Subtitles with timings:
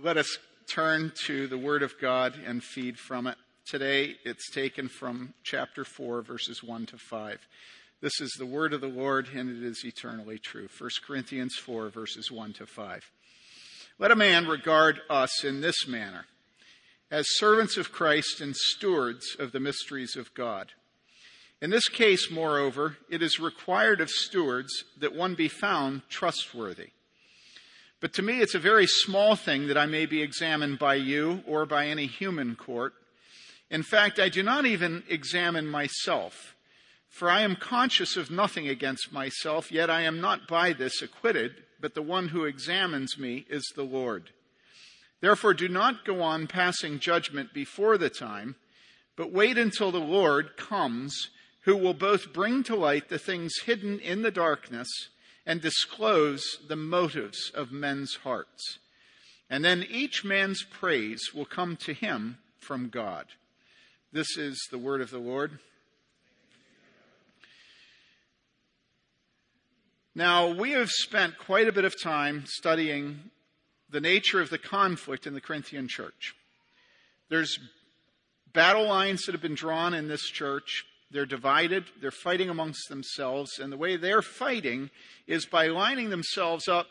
[0.00, 3.36] Let us turn to the Word of God and feed from it.
[3.66, 7.40] Today it's taken from chapter 4, verses 1 to 5.
[8.00, 10.68] This is the Word of the Lord, and it is eternally true.
[10.78, 13.10] 1 Corinthians 4, verses 1 to 5.
[13.98, 16.26] Let a man regard us in this manner
[17.10, 20.70] as servants of Christ and stewards of the mysteries of God.
[21.60, 26.90] In this case, moreover, it is required of stewards that one be found trustworthy.
[28.00, 31.42] But to me, it's a very small thing that I may be examined by you
[31.46, 32.94] or by any human court.
[33.70, 36.54] In fact, I do not even examine myself,
[37.08, 41.56] for I am conscious of nothing against myself, yet I am not by this acquitted,
[41.80, 44.30] but the one who examines me is the Lord.
[45.20, 48.54] Therefore, do not go on passing judgment before the time,
[49.16, 51.30] but wait until the Lord comes,
[51.62, 54.88] who will both bring to light the things hidden in the darkness
[55.48, 58.78] and disclose the motives of men's hearts.
[59.48, 63.24] And then each man's praise will come to him from God.
[64.12, 65.58] This is the word of the Lord.
[70.14, 73.30] Now, we have spent quite a bit of time studying
[73.88, 76.34] the nature of the conflict in the Corinthian church.
[77.30, 77.58] There's
[78.52, 81.84] battle lines that have been drawn in this church they're divided.
[82.00, 83.58] They're fighting amongst themselves.
[83.58, 84.90] And the way they're fighting
[85.26, 86.86] is by lining themselves up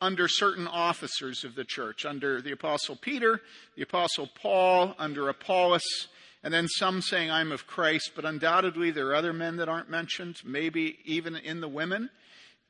[0.00, 3.40] under certain officers of the church, under the Apostle Peter,
[3.76, 6.08] the Apostle Paul, under Apollos,
[6.42, 9.88] and then some saying, I'm of Christ, but undoubtedly there are other men that aren't
[9.88, 12.10] mentioned, maybe even in the women.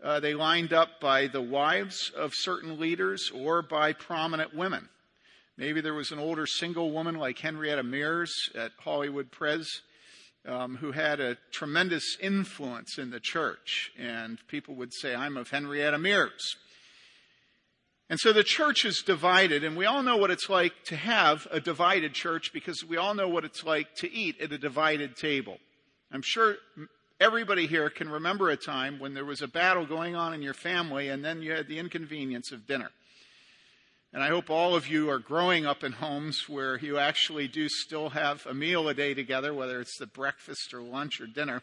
[0.04, 4.88] Uh, they lined up by the wives of certain leaders or by prominent women.
[5.56, 9.80] Maybe there was an older single woman like Henrietta Mears at Hollywood Pres
[10.46, 13.92] um, who had a tremendous influence in the church.
[13.98, 16.56] And people would say, I'm of Henrietta Mears.
[18.10, 21.46] And so the church is divided, and we all know what it's like to have
[21.50, 25.16] a divided church because we all know what it's like to eat at a divided
[25.16, 25.56] table.
[26.10, 26.56] I'm sure
[27.20, 30.52] everybody here can remember a time when there was a battle going on in your
[30.52, 32.90] family, and then you had the inconvenience of dinner.
[34.14, 37.66] And I hope all of you are growing up in homes where you actually do
[37.68, 41.62] still have a meal a day together, whether it's the breakfast or lunch or dinner.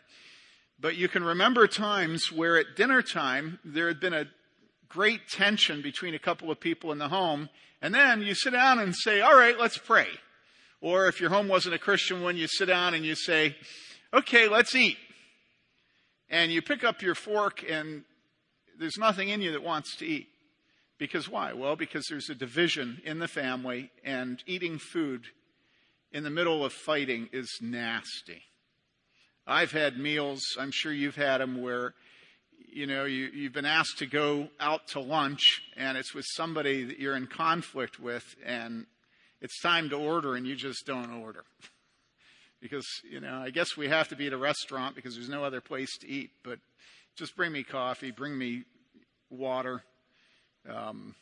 [0.80, 4.26] But you can remember times where at dinner time there had been a
[4.88, 7.50] great tension between a couple of people in the home,
[7.84, 10.08] and then you sit down and say, All right, let's pray.
[10.82, 13.56] Or if your home wasn't a Christian one, you sit down and you say,
[14.12, 14.98] Okay, let's eat.
[16.32, 18.04] And you pick up your fork, and
[18.80, 20.30] there's nothing in you that wants to eat.
[21.00, 21.54] Because why?
[21.54, 25.24] Well, because there's a division in the family, and eating food
[26.12, 28.44] in the middle of fighting is nasty.
[29.48, 31.94] I've had meals, I'm sure you've had them, where
[32.72, 35.42] you know you, you've been asked to go out to lunch,
[35.78, 38.86] and it's with somebody that you're in conflict with, and
[39.42, 41.46] it's time to order, and you just don't order.
[42.62, 45.46] because, you know, I guess we have to be at a restaurant because there's no
[45.46, 46.60] other place to eat, but
[47.16, 48.64] just bring me coffee, bring me
[49.30, 49.84] water.
[50.68, 51.16] Um,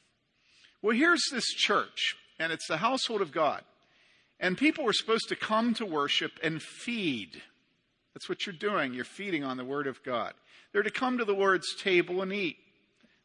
[0.81, 3.63] well, here's this church, and it's the household of God.
[4.39, 7.41] And people are supposed to come to worship and feed.
[8.13, 8.93] That's what you're doing.
[8.93, 10.33] You're feeding on the Word of God.
[10.71, 12.57] They're to come to the Lord's table and eat.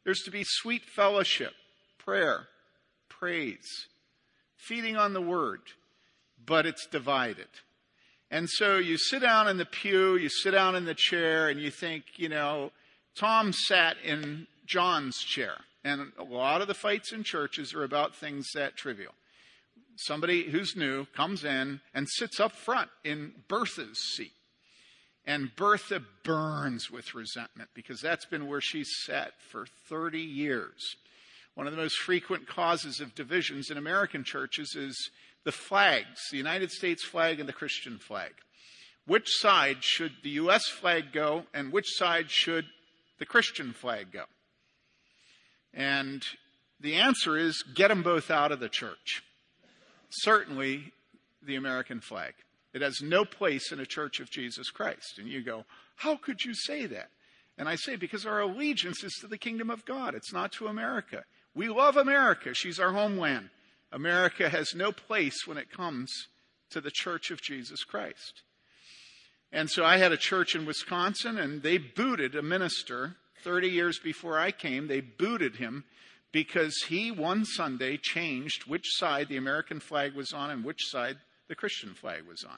[0.03, 1.53] There's to be sweet fellowship,
[1.97, 2.47] prayer,
[3.09, 3.87] praise,
[4.57, 5.61] feeding on the Word,
[6.43, 7.47] but it's divided.
[8.31, 11.61] And so you sit down in the pew, you sit down in the chair, and
[11.61, 12.71] you think, you know,
[13.15, 15.57] Tom sat in John's chair.
[15.83, 19.13] And a lot of the fights in churches are about things that trivial.
[19.95, 24.31] Somebody who's new comes in and sits up front in Bertha's seat.
[25.25, 30.95] And Bertha burns with resentment because that's been where she's sat for 30 years.
[31.55, 35.11] One of the most frequent causes of divisions in American churches is
[35.43, 38.31] the flags, the United States flag and the Christian flag.
[39.05, 40.67] Which side should the U.S.
[40.67, 42.65] flag go and which side should
[43.19, 44.23] the Christian flag go?
[45.73, 46.23] And
[46.79, 49.23] the answer is get them both out of the church.
[50.09, 50.93] Certainly
[51.41, 52.33] the American flag.
[52.73, 55.17] It has no place in a church of Jesus Christ.
[55.17, 55.65] And you go,
[55.95, 57.09] how could you say that?
[57.57, 60.15] And I say, because our allegiance is to the kingdom of God.
[60.15, 61.23] It's not to America.
[61.53, 62.53] We love America.
[62.53, 63.49] She's our homeland.
[63.91, 66.27] America has no place when it comes
[66.71, 68.41] to the church of Jesus Christ.
[69.51, 73.99] And so I had a church in Wisconsin, and they booted a minister 30 years
[73.99, 75.83] before I came, they booted him
[76.31, 81.17] because he one Sunday changed which side the American flag was on and which side
[81.47, 82.57] the Christian flag was on.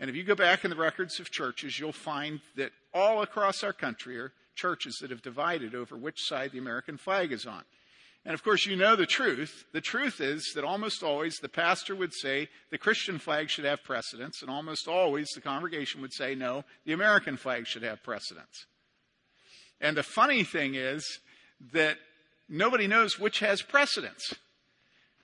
[0.00, 3.62] And if you go back in the records of churches, you'll find that all across
[3.62, 7.62] our country are churches that have divided over which side the American flag is on.
[8.24, 9.66] And of course, you know the truth.
[9.72, 13.84] The truth is that almost always the pastor would say the Christian flag should have
[13.84, 18.66] precedence, and almost always the congregation would say no, the American flag should have precedence.
[19.80, 21.20] And the funny thing is
[21.72, 21.96] that
[22.48, 24.34] nobody knows which has precedence.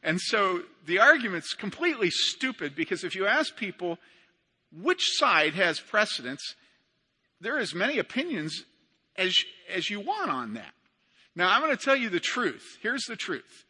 [0.02, 3.98] And so the argument's completely stupid because if you ask people
[4.72, 6.54] which side has precedence,
[7.40, 8.64] there are as many opinions
[9.16, 9.34] as,
[9.72, 10.72] as you want on that.
[11.34, 12.78] Now, I'm going to tell you the truth.
[12.82, 13.64] Here's the truth.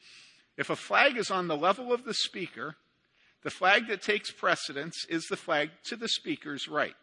[0.57, 2.77] If a flag is on the level of the speaker,
[3.43, 6.95] the flag that takes precedence is the flag to the speaker's right.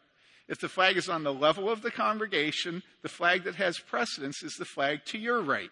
[0.48, 4.44] If the flag is on the level of the congregation, the flag that has precedence
[4.44, 5.70] is the flag to your right.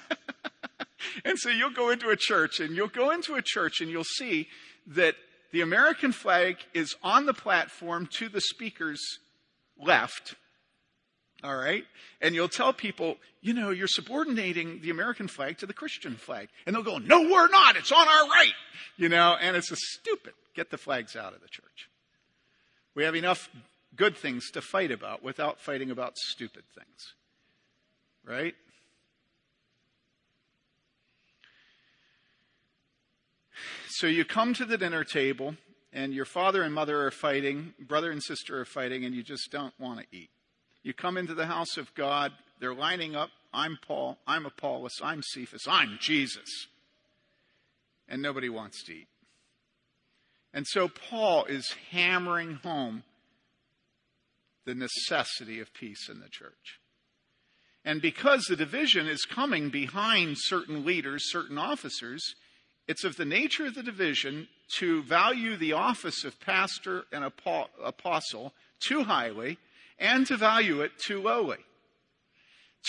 [1.24, 4.04] and so you'll go into a church and you'll go into a church and you'll
[4.04, 4.48] see
[4.86, 5.16] that
[5.52, 9.18] the American flag is on the platform to the speaker's
[9.78, 10.36] left
[11.44, 11.84] all right?
[12.20, 16.48] And you'll tell people, you know, you're subordinating the American flag to the Christian flag.
[16.66, 17.76] And they'll go, no, we're not.
[17.76, 18.54] It's on our right.
[18.96, 20.32] You know, and it's a stupid.
[20.54, 21.88] Get the flags out of the church.
[22.96, 23.50] We have enough
[23.94, 27.14] good things to fight about without fighting about stupid things.
[28.24, 28.54] Right?
[33.90, 35.56] So you come to the dinner table
[35.92, 39.50] and your father and mother are fighting, brother and sister are fighting, and you just
[39.50, 40.30] don't want to eat.
[40.82, 43.30] You come into the house of God, they're lining up.
[43.52, 46.66] I'm Paul, I'm Apollos, I'm Cephas, I'm Jesus.
[48.08, 49.08] And nobody wants to eat.
[50.56, 53.02] And so Paul is hammering home
[54.64, 56.80] the necessity of peace in the church.
[57.84, 62.34] And because the division is coming behind certain leaders, certain officers,
[62.88, 64.48] it's of the nature of the division
[64.78, 67.30] to value the office of pastor and
[67.84, 69.58] apostle too highly
[69.98, 71.58] and to value it too lowly.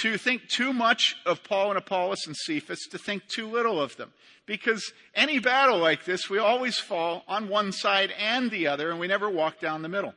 [0.02, 3.98] To think too much of Paul and Apollos and Cephas, to think too little of
[3.98, 4.14] them.
[4.46, 9.00] Because any battle like this, we always fall on one side and the other, and
[9.00, 10.14] we never walk down the middle.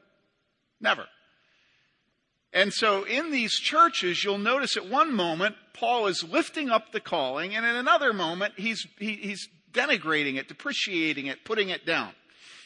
[0.80, 1.06] Never.
[2.52, 7.00] And so in these churches, you'll notice at one moment, Paul is lifting up the
[7.00, 12.10] calling, and in another moment, he's, he, he's denigrating it, depreciating it, putting it down.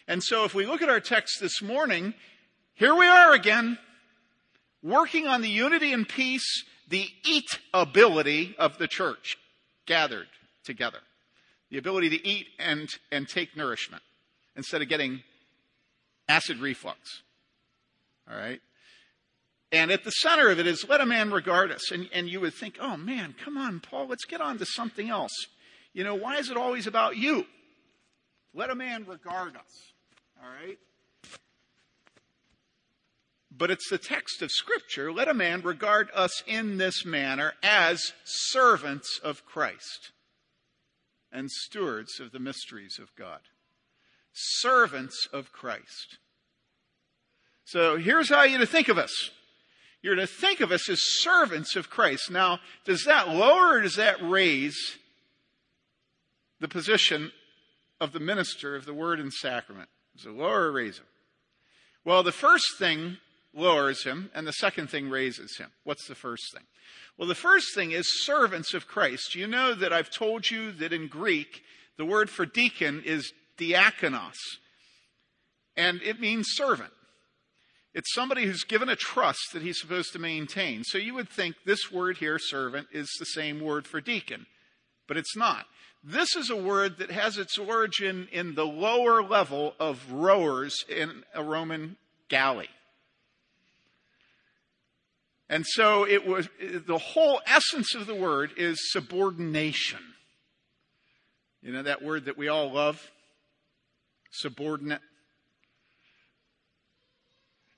[0.08, 2.14] And so if we look at our text this morning,
[2.75, 3.78] here we are again
[4.82, 9.39] working on the unity and peace, the eat ability of the church
[9.87, 10.29] gathered
[10.65, 10.99] together.
[11.71, 14.03] The ability to eat and, and take nourishment
[14.57, 15.23] instead of getting
[16.29, 17.23] acid reflux.
[18.31, 18.61] All right?
[19.73, 21.91] And at the center of it is let a man regard us.
[21.91, 25.11] And, and you would think, oh man, come on, Paul, let's get on to something
[25.11, 25.33] else.
[25.93, 27.45] You know, why is it always about you?
[28.55, 29.93] Let a man regard us.
[30.41, 30.79] All right?
[33.56, 35.12] But it's the text of Scripture.
[35.12, 40.11] Let a man regard us in this manner as servants of Christ
[41.31, 43.41] and stewards of the mysteries of God.
[44.33, 46.19] Servants of Christ.
[47.65, 49.31] So here's how you're to think of us.
[50.03, 52.31] You're to think of us as servants of Christ.
[52.31, 54.99] Now, does that lower or does that raise
[56.61, 57.33] the position
[58.00, 59.89] of the minister of the word and sacrament?
[60.17, 61.07] Does it lower or raise it?
[62.05, 63.17] Well, the first thing
[63.55, 65.71] lowers him, and the second thing raises him.
[65.85, 66.65] What's the first thing?
[67.17, 69.35] Well, the first thing is servants of Christ.
[69.35, 71.62] You know that I've told you that in Greek,
[71.97, 74.37] the word for deacon is diakonos,
[75.76, 76.93] and it means servant.
[77.95, 80.83] It's somebody who's given a trust that he's supposed to maintain.
[80.83, 84.47] So you would think this word here, servant, is the same word for deacon,
[85.07, 85.67] but it's not.
[86.02, 91.23] This is a word that has its origin in the lower level of rowers in
[91.33, 91.97] a Roman
[92.28, 92.69] galley.
[95.49, 100.01] And so it was, the whole essence of the word is subordination.
[101.63, 103.11] You know that word that we all love?
[104.31, 105.01] Subordinate.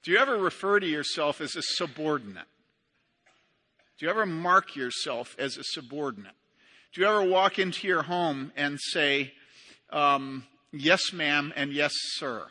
[0.04, 2.46] Do you ever refer to yourself as a subordinate?
[3.98, 6.34] Do you ever mark yourself as a subordinate?
[6.94, 9.32] Do you ever walk into your home and say,
[9.90, 12.46] um, yes, ma'am, and yes, sir?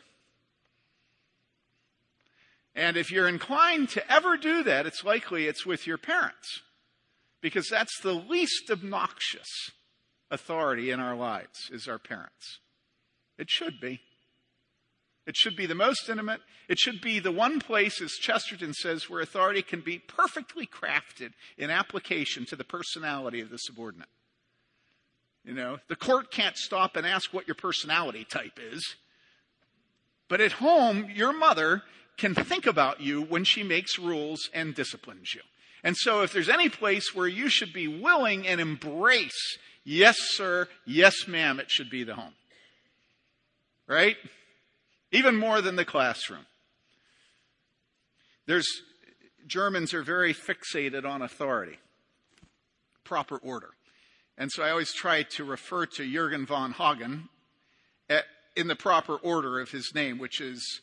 [2.76, 6.60] And if you're inclined to ever do that, it's likely it's with your parents.
[7.40, 9.48] Because that's the least obnoxious
[10.30, 12.60] authority in our lives is our parents.
[13.38, 14.00] It should be.
[15.26, 16.40] It should be the most intimate.
[16.68, 21.32] It should be the one place, as Chesterton says, where authority can be perfectly crafted
[21.56, 24.08] in application to the personality of the subordinate.
[25.44, 28.96] You know, the court can't stop and ask what your personality type is.
[30.28, 31.82] But at home, your mother
[32.16, 35.42] can think about you when she makes rules and disciplines you.
[35.84, 40.68] And so if there's any place where you should be willing and embrace, yes, sir,
[40.84, 42.34] yes, ma'am, it should be the home.
[43.86, 44.16] Right?
[45.12, 46.46] Even more than the classroom.
[48.46, 48.66] There's,
[49.46, 51.78] Germans are very fixated on authority,
[53.04, 53.70] proper order.
[54.38, 57.28] And so I always try to refer to Jurgen von Hagen
[58.08, 58.22] eh,
[58.54, 60.80] in the proper order of his name, which is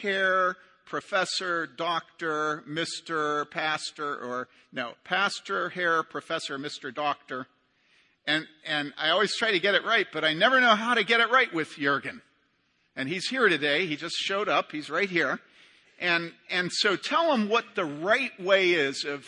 [0.00, 7.46] Herr, Professor, Doctor, Mr., Pastor, or no, Pastor, Herr, Professor, Mr., Doctor.
[8.26, 11.04] And, and I always try to get it right, but I never know how to
[11.04, 12.22] get it right with Jurgen.
[12.96, 13.86] And he's here today.
[13.86, 14.72] He just showed up.
[14.72, 15.38] He's right here.
[16.00, 19.26] And, and so tell him what the right way is of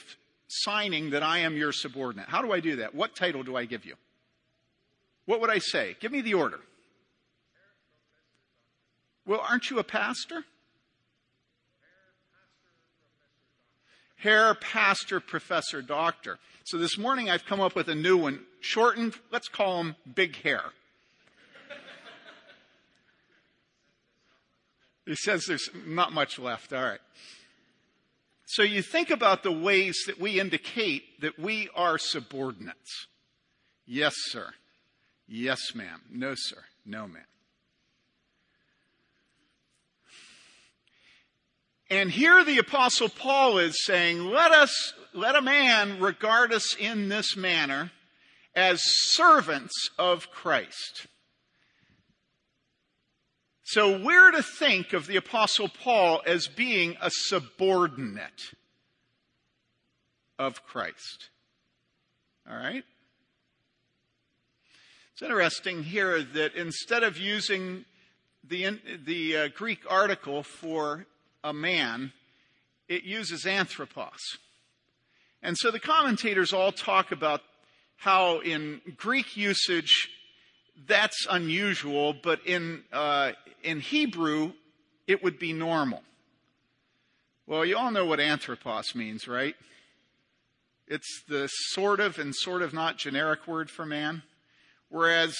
[0.48, 2.28] signing that I am your subordinate.
[2.28, 2.94] How do I do that?
[2.94, 3.94] What title do I give you?
[5.26, 5.96] What would I say?
[6.00, 6.60] Give me the order.
[9.26, 10.44] Well, aren't you a pastor?
[14.22, 16.38] Herr Pastor Professor Doctor.
[16.62, 20.36] So this morning I've come up with a new one, shortened, let's call him Big
[20.36, 20.62] Hair.
[25.06, 26.72] he says there's not much left.
[26.72, 27.00] All right.
[28.46, 33.08] So you think about the ways that we indicate that we are subordinates.
[33.86, 34.50] Yes, sir.
[35.26, 36.00] Yes, ma'am.
[36.08, 36.62] No, sir.
[36.86, 37.24] No, ma'am.
[41.92, 47.10] And here the apostle Paul is saying, let us, let a man regard us in
[47.10, 47.90] this manner
[48.56, 51.06] as servants of Christ.
[53.64, 58.40] So we're to think of the apostle Paul as being a subordinate
[60.38, 61.28] of Christ.
[62.48, 62.84] All right?
[65.12, 67.84] It's interesting here that instead of using
[68.42, 71.04] the, the uh, Greek article for
[71.44, 72.12] a man,
[72.88, 74.38] it uses anthropos.
[75.42, 77.40] And so the commentators all talk about
[77.96, 80.08] how in Greek usage
[80.86, 83.32] that's unusual, but in, uh,
[83.62, 84.52] in Hebrew,
[85.06, 86.02] it would be normal.
[87.46, 89.54] Well, you all know what anthropos means, right?
[90.86, 94.22] It's the sort of and sort of not generic word for man.
[94.88, 95.36] Whereas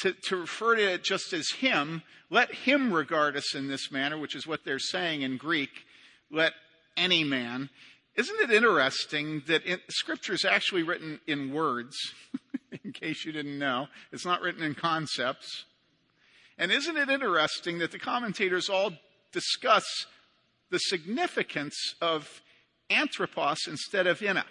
[0.00, 4.18] to, to, refer to it just as him, let him regard us in this manner,
[4.18, 5.70] which is what they're saying in Greek,
[6.30, 6.52] let
[6.96, 7.68] any man.
[8.14, 11.96] Isn't it interesting that scripture is actually written in words,
[12.84, 13.88] in case you didn't know?
[14.12, 15.64] It's not written in concepts.
[16.58, 18.92] And isn't it interesting that the commentators all
[19.32, 19.84] discuss
[20.70, 22.42] the significance of
[22.90, 24.44] anthropos instead of ina?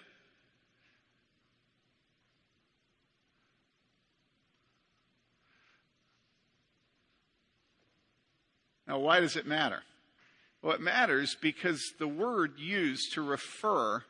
[8.92, 9.84] Now, why does it matter?
[10.62, 14.04] Well, it matters because the word used to refer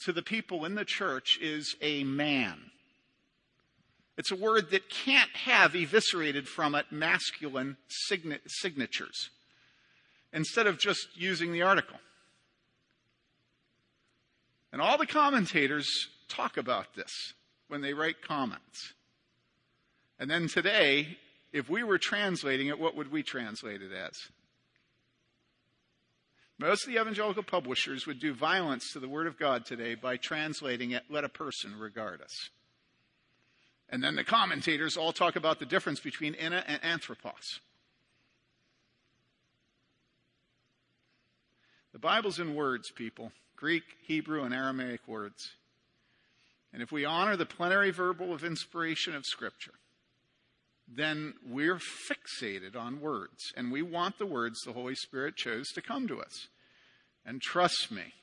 [0.00, 2.58] to the people in the church is a man.
[4.18, 9.30] It's a word that can't have eviscerated from it masculine sign- signatures
[10.32, 12.00] instead of just using the article.
[14.72, 17.34] And all the commentators talk about this
[17.68, 18.94] when they write comments.
[20.18, 21.18] And then today,
[21.52, 24.16] if we were translating it, what would we translate it as?
[26.58, 30.18] Most of the evangelical publishers would do violence to the Word of God today by
[30.18, 32.50] translating it, let a person regard us.
[33.88, 37.60] And then the commentators all talk about the difference between ina and anthropos.
[41.92, 45.50] The Bible's in words, people Greek, Hebrew, and Aramaic words.
[46.72, 49.74] And if we honor the plenary verbal of inspiration of Scripture,
[50.92, 53.52] then we're fixated on words.
[53.56, 56.48] And we want the words the Holy Spirit chose to come to us.
[57.24, 58.14] And trust me,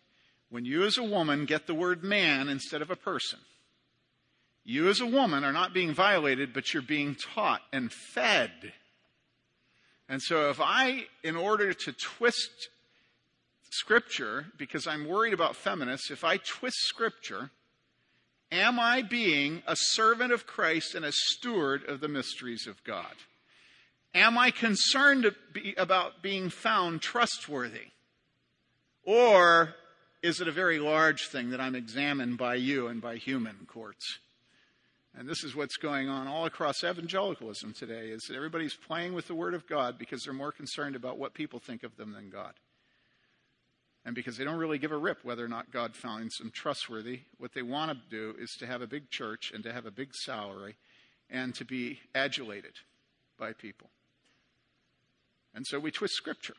[0.50, 3.40] when you as a woman get the word man instead of a person,
[4.64, 8.52] you, as a woman, are not being violated, but you're being taught and fed.
[10.10, 12.68] And so, if I, in order to twist
[13.70, 17.52] Scripture, because I'm worried about feminists, if I twist Scripture,
[18.52, 23.14] am I being a servant of Christ and a steward of the mysteries of God?
[24.14, 25.32] Am I concerned
[25.78, 27.92] about being found trustworthy?
[29.04, 29.76] Or
[30.24, 34.20] is it a very large thing that I'm examined by you and by human courts?
[35.18, 39.28] And this is what's going on all across evangelicalism today is that everybody's playing with
[39.28, 42.30] the word of God because they're more concerned about what people think of them than
[42.30, 42.54] God.
[44.08, 47.24] And because they don't really give a rip whether or not God finds them trustworthy,
[47.40, 49.92] what they want to do is to have a big church and to have a
[49.92, 50.78] big salary
[51.30, 52.72] and to be adulated
[53.38, 53.90] by people.
[55.54, 56.54] And so we twist scripture.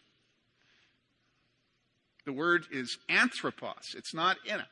[2.27, 3.95] The word is anthropos.
[3.97, 4.67] It's not in it.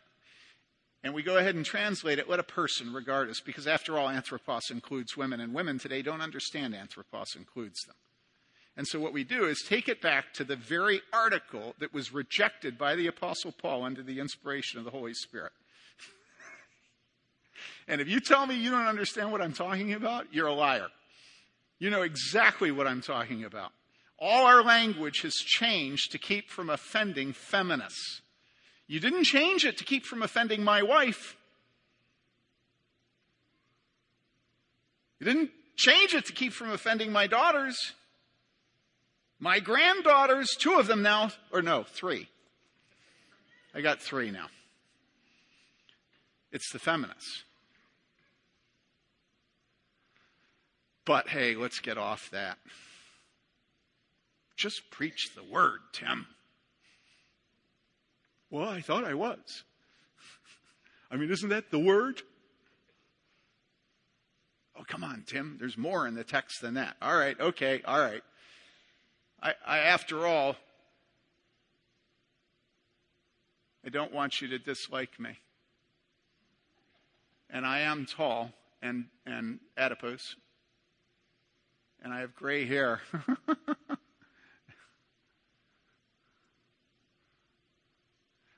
[1.03, 4.11] And we go ahead and translate it, let a person regard us, because after all,
[4.11, 7.97] anthropos includes women, and women today don't understand anthropos includes them.
[8.77, 12.13] And so what we do is take it back to the very article that was
[12.13, 15.53] rejected by the Apostle Paul under the inspiration of the Holy Spirit.
[17.89, 20.89] and if you tell me you don't understand what I'm talking about, you're a liar.
[21.79, 23.73] You know exactly what I'm talking about.
[24.19, 28.21] All our language has changed to keep from offending feminists.
[28.87, 31.37] You didn't change it to keep from offending my wife.
[35.19, 37.95] You didn't change it to keep from offending my daughters.
[39.39, 42.29] My granddaughters, two of them now, or no, three.
[43.75, 44.47] I got three now.
[46.53, 47.45] It's the feminists.
[51.05, 52.59] But hey, let's get off that.
[54.57, 56.27] Just preach the word, Tim.
[58.51, 59.65] Well, I thought I was.
[61.11, 62.23] I mean, isn't that the word?
[64.79, 65.57] Oh, come on, Tim.
[65.61, 66.97] There's more in the text than that.
[67.03, 68.23] All right, okay, all right.
[69.47, 70.57] I, I, after all,
[73.85, 75.39] I don't want you to dislike me.
[77.49, 78.51] And I am tall
[78.83, 80.35] and, and adipose,
[82.03, 83.03] and I have gray hair.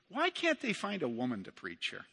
[0.09, 2.07] Why can't they find a woman to preach here?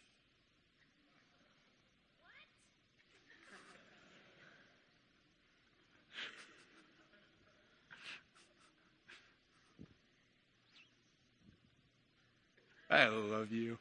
[12.89, 13.79] I love you.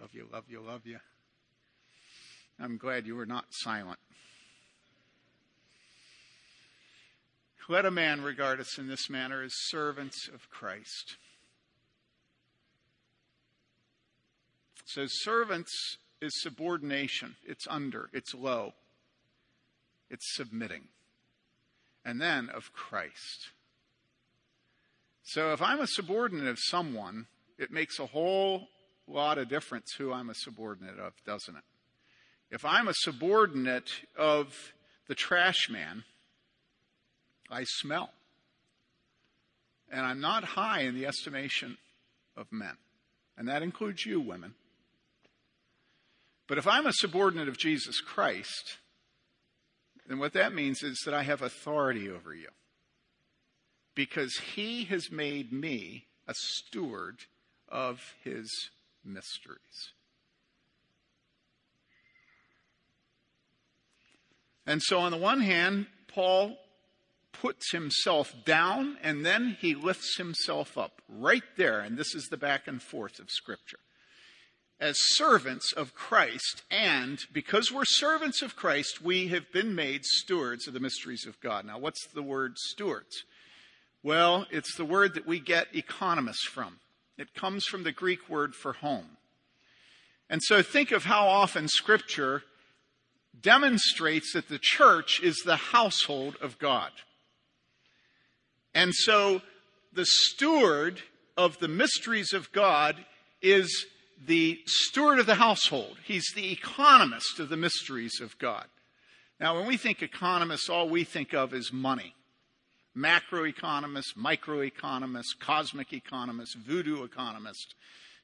[0.00, 0.98] Love you, love you, love you.
[2.58, 3.98] I'm glad you were not silent.
[7.68, 11.16] Let a man regard us in this manner as servants of Christ.
[14.84, 15.72] So, servants
[16.20, 18.74] is subordination, it's under, it's low,
[20.08, 20.84] it's submitting.
[22.04, 23.50] And then of Christ.
[25.28, 27.26] So if I'm a subordinate of someone,
[27.58, 28.68] it makes a whole
[29.08, 31.64] lot of difference who I'm a subordinate of, doesn't it?
[32.52, 34.54] If I'm a subordinate of
[35.08, 36.04] the trash man,
[37.50, 38.10] I smell.
[39.90, 41.76] And I'm not high in the estimation
[42.36, 42.76] of men.
[43.36, 44.54] And that includes you, women.
[46.46, 48.76] But if I'm a subordinate of Jesus Christ,
[50.06, 52.48] then what that means is that I have authority over you
[53.96, 57.16] because he has made me a steward
[57.68, 58.70] of his
[59.04, 59.90] mysteries.
[64.66, 66.58] And so, on the one hand, Paul
[67.32, 71.80] puts himself down and then he lifts himself up right there.
[71.80, 73.78] And this is the back and forth of Scripture.
[74.78, 80.66] As servants of Christ, and because we're servants of Christ, we have been made stewards
[80.66, 81.64] of the mysteries of God.
[81.64, 83.24] Now, what's the word stewards?
[84.06, 86.78] Well, it's the word that we get economist from.
[87.18, 89.16] It comes from the Greek word for home.
[90.30, 92.44] And so think of how often Scripture
[93.40, 96.92] demonstrates that the church is the household of God.
[98.72, 99.42] And so
[99.92, 101.02] the steward
[101.36, 102.94] of the mysteries of God
[103.42, 103.86] is
[104.24, 105.96] the steward of the household.
[106.04, 108.66] He's the economist of the mysteries of God.
[109.40, 112.14] Now, when we think economists, all we think of is money
[112.96, 117.74] macroeconomist, microeconomists, cosmic economists, voodoo economists,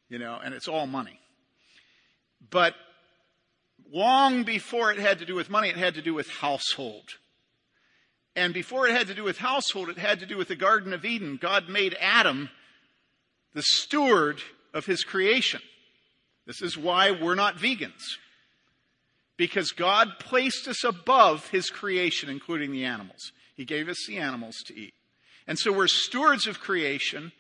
[0.09, 1.19] you know, and it's all money.
[2.51, 2.75] But
[3.93, 7.05] long before it had to do with money, it had to do with household.
[8.35, 10.93] And before it had to do with household, it had to do with the Garden
[10.93, 11.39] of Eden.
[11.41, 12.49] God made Adam
[13.53, 14.41] the steward
[14.73, 15.61] of his creation.
[16.47, 18.17] This is why we're not vegans.
[19.37, 23.33] Because God placed us above his creation, including the animals.
[23.55, 24.95] He gave us the animals to eat.
[25.47, 27.33] And so we're stewards of creation.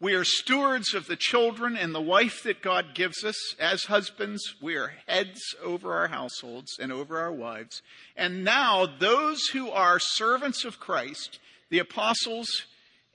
[0.00, 3.36] We are stewards of the children and the wife that God gives us.
[3.60, 7.80] As husbands, we are heads over our households and over our wives.
[8.16, 11.38] And now, those who are servants of Christ,
[11.70, 12.48] the apostles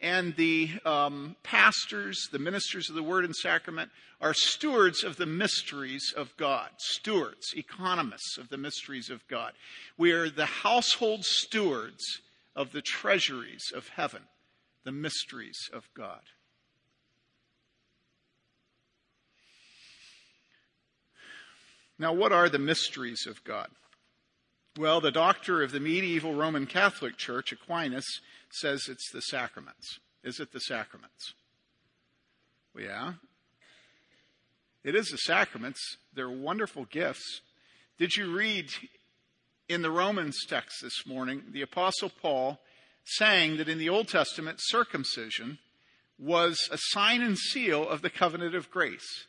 [0.02, 5.26] and the um, pastors, the ministers of the word and sacrament, are stewards of the
[5.26, 6.70] mysteries of God.
[6.78, 9.54] Stewards, economists of the mysteries of God.
[9.98, 12.04] We are the household stewards
[12.56, 14.24] of the treasuries of heaven,
[14.84, 16.22] the mysteries of God.
[21.98, 23.68] Now, what are the mysteries of God?
[24.78, 30.00] Well, the doctor of the medieval Roman Catholic Church, Aquinas, says it's the sacraments.
[30.24, 31.34] Is it the sacraments?
[32.74, 33.14] Well, yeah.
[34.84, 35.98] It is the sacraments.
[36.14, 37.42] They're wonderful gifts.
[37.98, 38.72] Did you read
[39.70, 42.60] in the Romans text this morning the Apostle Paul
[43.06, 45.60] saying that in the Old Testament, circumcision
[46.18, 49.28] was a sign and seal of the covenant of grace?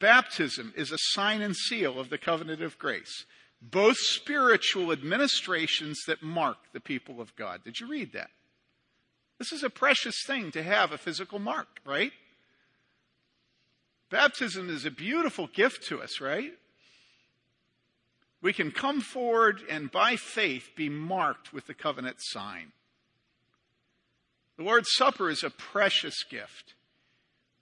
[0.00, 3.26] Baptism is a sign and seal of the covenant of grace.
[3.60, 7.64] Both spiritual administrations that mark the people of God.
[7.64, 8.30] Did you read that?
[9.38, 12.12] This is a precious thing to have a physical mark, right?
[14.10, 16.52] Baptism is a beautiful gift to us, right?
[18.44, 22.72] We can come forward and by faith be marked with the covenant sign.
[24.58, 26.74] The Lord's Supper is a precious gift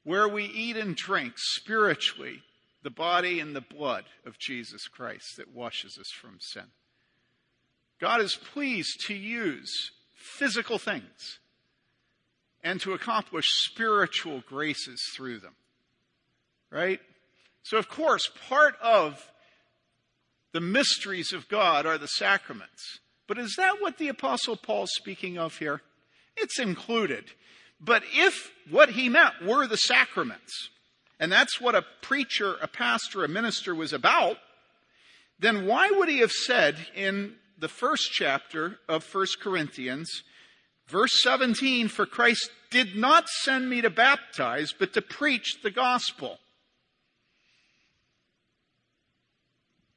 [0.02, 2.42] where we eat and drink spiritually
[2.82, 6.66] the body and the blood of Jesus Christ that washes us from sin.
[8.00, 11.38] God is pleased to use physical things
[12.64, 15.54] and to accomplish spiritual graces through them.
[16.70, 16.98] Right?
[17.62, 19.28] So, of course, part of
[20.52, 23.00] the mysteries of God are the sacraments.
[23.26, 25.80] But is that what the Apostle Paul's speaking of here?
[26.36, 27.24] It's included.
[27.80, 30.70] But if what he meant were the sacraments,
[31.18, 34.36] and that's what a preacher, a pastor, a minister was about,
[35.38, 40.22] then why would he have said in the first chapter of 1 Corinthians,
[40.86, 46.38] verse 17, for Christ did not send me to baptize, but to preach the gospel?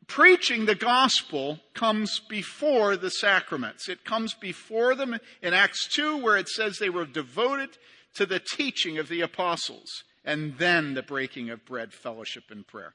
[0.08, 3.90] Preaching the gospel comes before the sacraments.
[3.90, 7.78] It comes before them in Acts 2, where it says they were devoted
[8.16, 12.94] to the teaching of the apostles, and then the breaking of bread, fellowship, and prayer.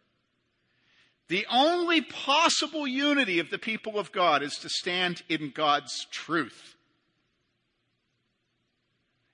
[1.29, 6.75] The only possible unity of the people of God is to stand in God's truth.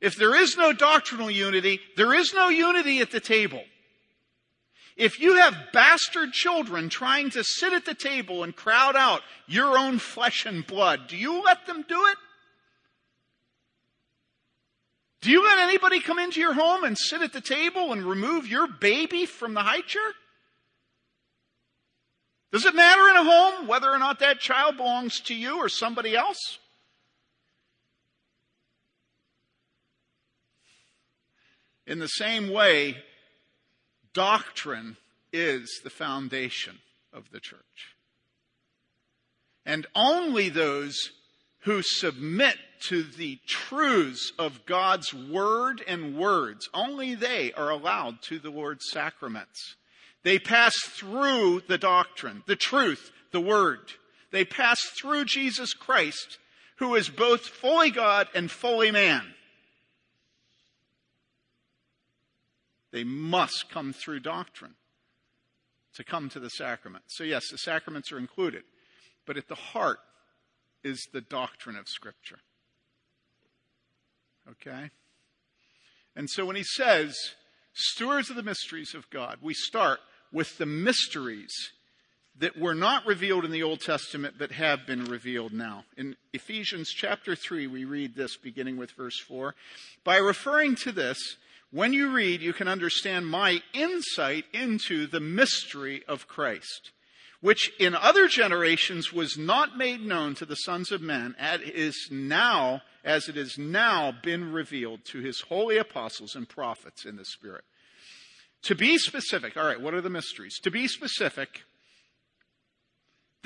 [0.01, 3.63] If there is no doctrinal unity, there is no unity at the table.
[4.97, 9.79] If you have bastard children trying to sit at the table and crowd out your
[9.79, 12.17] own flesh and blood, do you let them do it?
[15.21, 18.47] Do you let anybody come into your home and sit at the table and remove
[18.47, 20.13] your baby from the high chair?
[22.53, 25.69] Does it matter in a home whether or not that child belongs to you or
[25.69, 26.59] somebody else?
[31.87, 32.97] In the same way,
[34.17, 34.97] Doctrine
[35.31, 36.79] is the foundation
[37.13, 37.95] of the church.
[39.67, 41.11] And only those
[41.65, 42.57] who submit
[42.89, 48.87] to the truths of God's word and words, only they are allowed to the Lord's
[48.91, 49.77] sacraments.
[50.23, 53.81] They pass through the doctrine, the truth, the word.
[54.31, 56.39] They pass through Jesus Christ,
[56.77, 59.35] who is both fully God and fully man.
[62.97, 64.73] They must come through doctrine
[65.97, 67.05] to come to the sacrament.
[67.09, 68.63] So, yes, the sacraments are included,
[69.27, 69.99] but at the heart
[70.83, 72.39] is the doctrine of Scripture.
[74.51, 74.89] Okay?
[76.17, 77.15] And so when he says,
[77.75, 80.01] stewards of the mysteries of God, we start
[80.33, 81.53] with the mysteries
[82.39, 85.85] that were not revealed in the Old Testament but have been revealed now.
[85.99, 89.55] In Ephesians chapter 3, we read this beginning with verse 4.
[90.03, 91.37] By referring to this,
[91.71, 96.93] when you read, you can understand my insight into the mystery of Christ,
[97.41, 102.09] which in other generations was not made known to the sons of men, as is
[102.11, 107.25] now, as it is now been revealed to his holy apostles and prophets in the
[107.25, 107.65] Spirit.
[108.63, 110.59] To be specific, all right, what are the mysteries?
[110.61, 111.63] To be specific,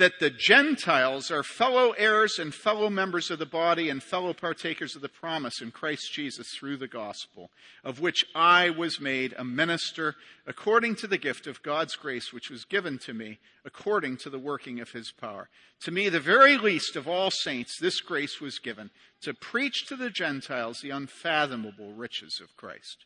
[0.01, 4.95] that the Gentiles are fellow heirs and fellow members of the body and fellow partakers
[4.95, 7.51] of the promise in Christ Jesus through the gospel,
[7.83, 10.15] of which I was made a minister
[10.47, 14.39] according to the gift of God's grace which was given to me according to the
[14.39, 15.49] working of his power.
[15.81, 18.89] To me, the very least of all saints, this grace was given
[19.21, 23.05] to preach to the Gentiles the unfathomable riches of Christ.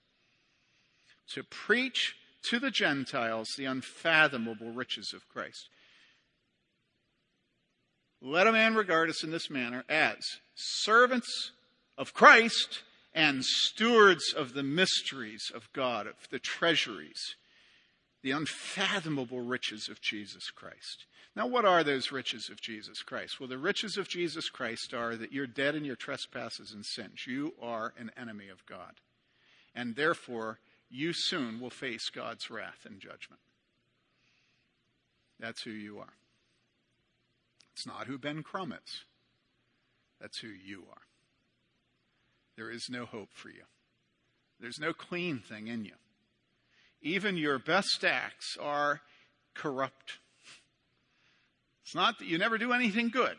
[1.33, 5.67] To preach to the Gentiles the unfathomable riches of Christ.
[8.27, 10.17] Let a man regard us in this manner as
[10.55, 11.51] servants
[11.95, 12.81] of Christ
[13.13, 17.35] and stewards of the mysteries of God, of the treasuries,
[18.23, 21.05] the unfathomable riches of Jesus Christ.
[21.35, 23.39] Now, what are those riches of Jesus Christ?
[23.39, 27.27] Well, the riches of Jesus Christ are that you're dead in your trespasses and sins.
[27.27, 28.93] You are an enemy of God.
[29.75, 30.57] And therefore,
[30.89, 33.41] you soon will face God's wrath and judgment.
[35.39, 36.13] That's who you are.
[37.75, 39.03] It's not who Ben Crum is.
[40.21, 41.01] That's who you are.
[42.55, 43.63] There is no hope for you.
[44.61, 45.91] There's no clean thing in you.
[47.01, 49.01] even your best acts are
[49.53, 50.13] corrupt.
[51.83, 53.37] It's not that you never do anything good,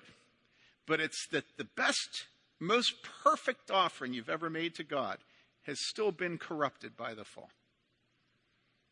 [0.87, 2.27] but it's that the best,
[2.61, 2.92] most
[3.25, 5.18] perfect offering you've ever made to God
[5.62, 7.51] has still been corrupted by the fall.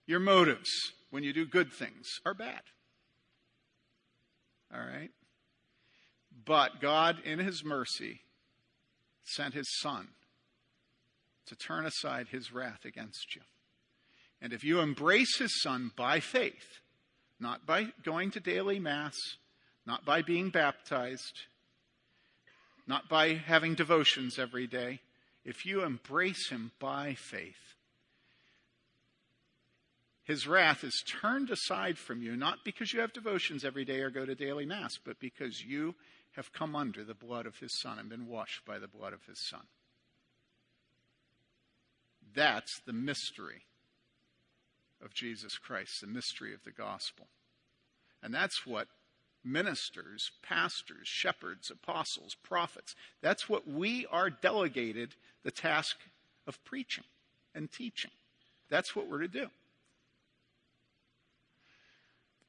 [0.06, 0.70] Your motives
[1.10, 2.62] when you do good things are bad.
[4.74, 5.10] All right?
[6.44, 8.20] But God, in His mercy,
[9.24, 10.08] sent His Son
[11.46, 13.42] to turn aside His wrath against you.
[14.40, 16.80] And if you embrace His Son by faith,
[17.40, 19.16] not by going to daily Mass,
[19.86, 21.42] not by being baptized,
[22.86, 25.00] not by having devotions every day,
[25.44, 27.74] if you embrace Him by faith,
[30.24, 34.08] his wrath is turned aside from you, not because you have devotions every day or
[34.08, 35.94] go to daily Mass, but because you
[36.36, 39.24] have come under the blood of His Son and been washed by the blood of
[39.26, 39.62] His Son.
[42.34, 43.62] That's the mystery
[45.02, 47.26] of Jesus Christ, the mystery of the gospel.
[48.22, 48.88] And that's what
[49.44, 55.96] ministers, pastors, shepherds, apostles, prophets, that's what we are delegated the task
[56.46, 57.04] of preaching
[57.54, 58.10] and teaching.
[58.70, 59.46] That's what we're to do.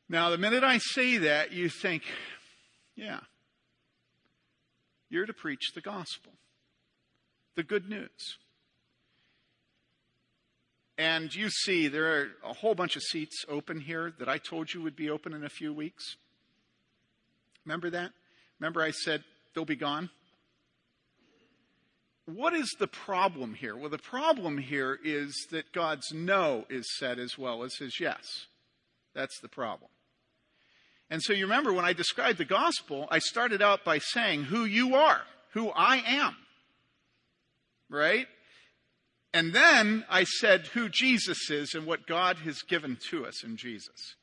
[0.08, 2.04] Now, the minute I say that, you think,
[2.96, 3.20] yeah,
[5.16, 6.34] you're to preach the gospel,
[7.56, 8.38] the good news.
[10.98, 14.74] And you see, there are a whole bunch of seats open here that I told
[14.74, 16.18] you would be open in a few weeks.
[17.66, 18.12] Remember that?
[18.60, 19.24] Remember I said
[19.54, 20.10] they'll be gone?
[22.26, 23.76] What is the problem here?
[23.76, 28.48] Well, the problem here is that God's no is said as well as his yes.
[29.14, 29.90] That's the problem.
[31.10, 34.66] And so you remember when I described the gospel, I started out by saying who
[34.66, 36.36] you are, who I am.
[37.90, 38.28] Right?
[39.34, 43.58] And then I said who Jesus is and what God has given to us in
[43.58, 44.16] Jesus.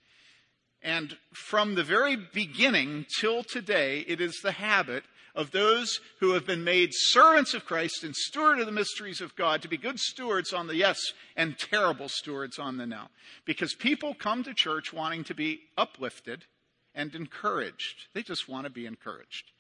[0.83, 6.47] And from the very beginning till today, it is the habit of those who have
[6.47, 9.99] been made servants of Christ and steward of the mysteries of God to be good
[9.99, 10.99] stewards on the yes
[11.37, 13.05] and terrible stewards on the no.
[13.45, 16.45] Because people come to church wanting to be uplifted
[16.95, 18.07] and encouraged.
[18.15, 19.51] They just want to be encouraged.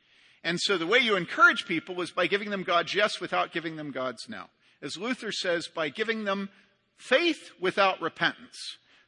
[0.44, 3.76] And so the way you encourage people is by giving them God's yes without giving
[3.76, 4.44] them God's no.
[4.80, 6.50] As Luther says, by giving them
[6.96, 8.58] faith without repentance,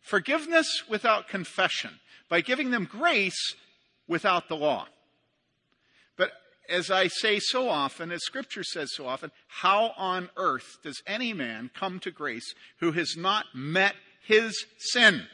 [0.01, 3.55] forgiveness without confession, by giving them grace
[4.07, 4.87] without the law.
[6.17, 6.33] But
[6.69, 11.33] as I say so often, as Scripture says so often, how on earth does any
[11.33, 15.27] man come to grace who has not met his sin?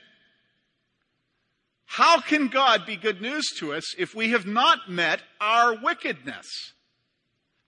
[1.90, 6.46] How can God be good news to us if we have not met our wickedness?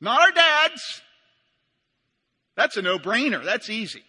[0.01, 1.03] Not our dads.
[2.55, 3.45] That's a no-brainer.
[3.45, 4.05] That's easy.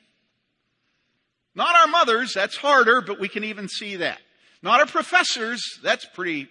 [1.56, 2.32] Not our mothers.
[2.36, 4.19] That's harder, but we can even see that.
[4.62, 5.63] Not our professors.
[5.82, 6.47] That's pretty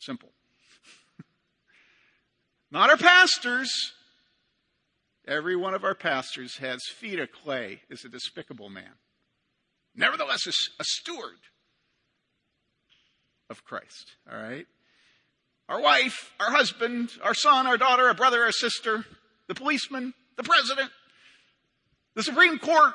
[0.00, 0.30] simple.
[2.72, 3.70] Not our pastors.
[5.28, 8.94] Every one of our pastors has feet of clay, is a despicable man.
[9.94, 10.44] Nevertheless,
[10.80, 11.38] a steward
[13.50, 14.16] of Christ.
[14.30, 14.66] All right?
[15.68, 19.04] Our wife, our husband, our son, our daughter, our brother, our sister,
[19.48, 20.90] the policeman, the president,
[22.14, 22.94] the Supreme Court.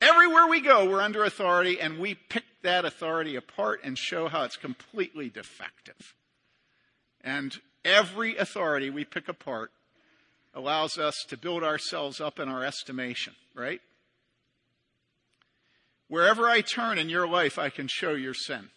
[0.00, 4.42] Everywhere we go, we're under authority, and we pick that authority apart and show how
[4.44, 6.14] it's completely defective.
[7.20, 9.70] And every authority we pick apart
[10.54, 13.80] allows us to build ourselves up in our estimation, right?
[16.08, 18.70] Wherever I turn in your life, I can show your sin.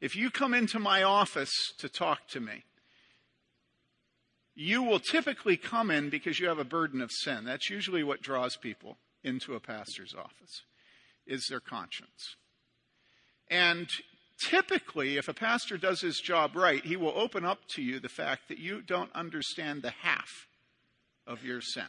[0.00, 2.64] If you come into my office to talk to me,
[4.54, 7.44] you will typically come in because you have a burden of sin.
[7.44, 10.62] That's usually what draws people into a pastor's office,
[11.26, 12.36] is their conscience.
[13.48, 13.88] And
[14.38, 18.08] typically, if a pastor does his job right, he will open up to you the
[18.08, 20.46] fact that you don't understand the half
[21.26, 21.86] of your sin.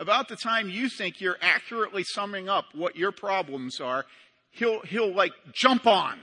[0.00, 4.04] About the time you think you're accurately summing up what your problems are,
[4.50, 6.18] he'll, he'll like jump on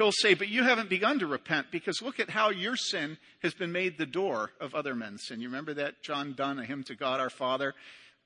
[0.00, 3.52] He'll say, But you haven't begun to repent because look at how your sin has
[3.52, 5.42] been made the door of other men's sin.
[5.42, 7.74] You remember that John Donne, a hymn to God our Father?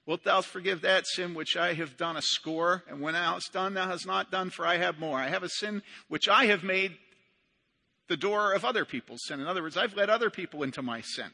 [0.07, 2.85] Wilt thou forgive that sin which I have done a score?
[2.89, 5.19] And when thou hast done, thou hast not done, for I have more.
[5.19, 6.93] I have a sin which I have made
[8.09, 9.41] the door of other people's sin.
[9.41, 11.31] In other words, I've led other people into my sin.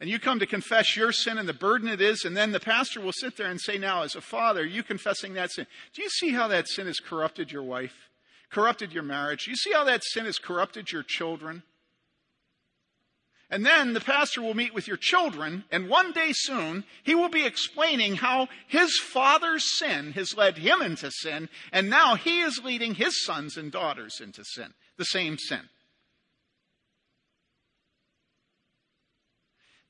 [0.00, 2.58] And you come to confess your sin and the burden it is, and then the
[2.58, 5.68] pastor will sit there and say, Now, as a father, you confessing that sin.
[5.94, 7.94] Do you see how that sin has corrupted your wife?
[8.50, 9.46] Corrupted your marriage.
[9.46, 11.62] You see how that sin has corrupted your children?
[13.48, 17.28] And then the pastor will meet with your children, and one day soon, he will
[17.28, 22.64] be explaining how his father's sin has led him into sin, and now he is
[22.64, 25.60] leading his sons and daughters into sin, the same sin.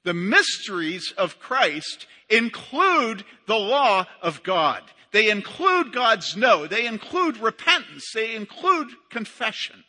[0.05, 4.83] The mysteries of Christ include the law of God.
[5.13, 6.67] They include God's no.
[6.67, 8.11] They include repentance.
[8.15, 9.85] They include confession.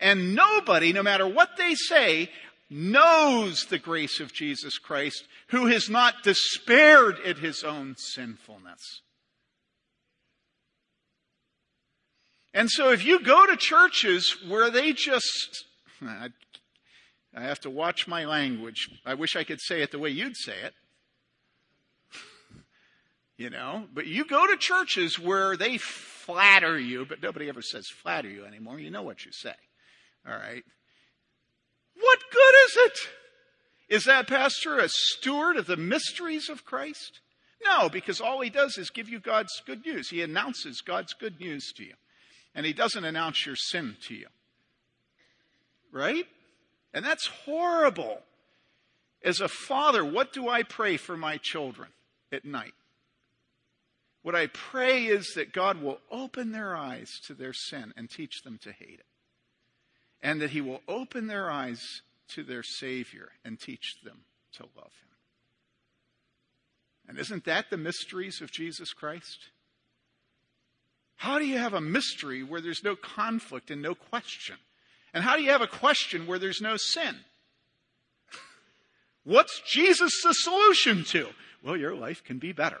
[0.00, 2.30] And nobody, no matter what they say,
[2.70, 9.02] knows the grace of Jesus Christ who has not despaired at his own sinfulness.
[12.52, 15.64] And so if you go to churches where they just,
[16.02, 16.28] I,
[17.34, 18.88] have to watch my language.
[19.04, 20.74] I wish I could say it the way you'd say it.
[23.36, 27.88] You know, but you go to churches where they flatter you, but nobody ever says
[27.88, 28.78] flatter you anymore.
[28.78, 29.54] You know what you say.
[30.26, 30.64] All right.
[31.96, 32.98] What good is it?
[33.88, 37.20] Is that pastor a steward of the mysteries of Christ?
[37.64, 40.10] No, because all he does is give you God's good news.
[40.10, 41.94] He announces God's good news to you.
[42.54, 44.28] And he doesn't announce your sin to you.
[45.92, 46.26] Right?
[46.92, 48.20] And that's horrible.
[49.24, 51.88] As a father, what do I pray for my children
[52.32, 52.74] at night?
[54.24, 58.42] What I pray is that God will open their eyes to their sin and teach
[58.42, 59.06] them to hate it
[60.24, 64.86] and that he will open their eyes to their Savior and teach them to love
[64.86, 65.16] him.
[67.06, 69.50] And isn't that the mysteries of Jesus Christ?
[71.16, 74.56] How do you have a mystery where there's no conflict and no question?
[75.12, 77.16] And how do you have a question where there's no sin?
[79.24, 81.28] What's Jesus the solution to?
[81.62, 82.80] Well, your life can be better.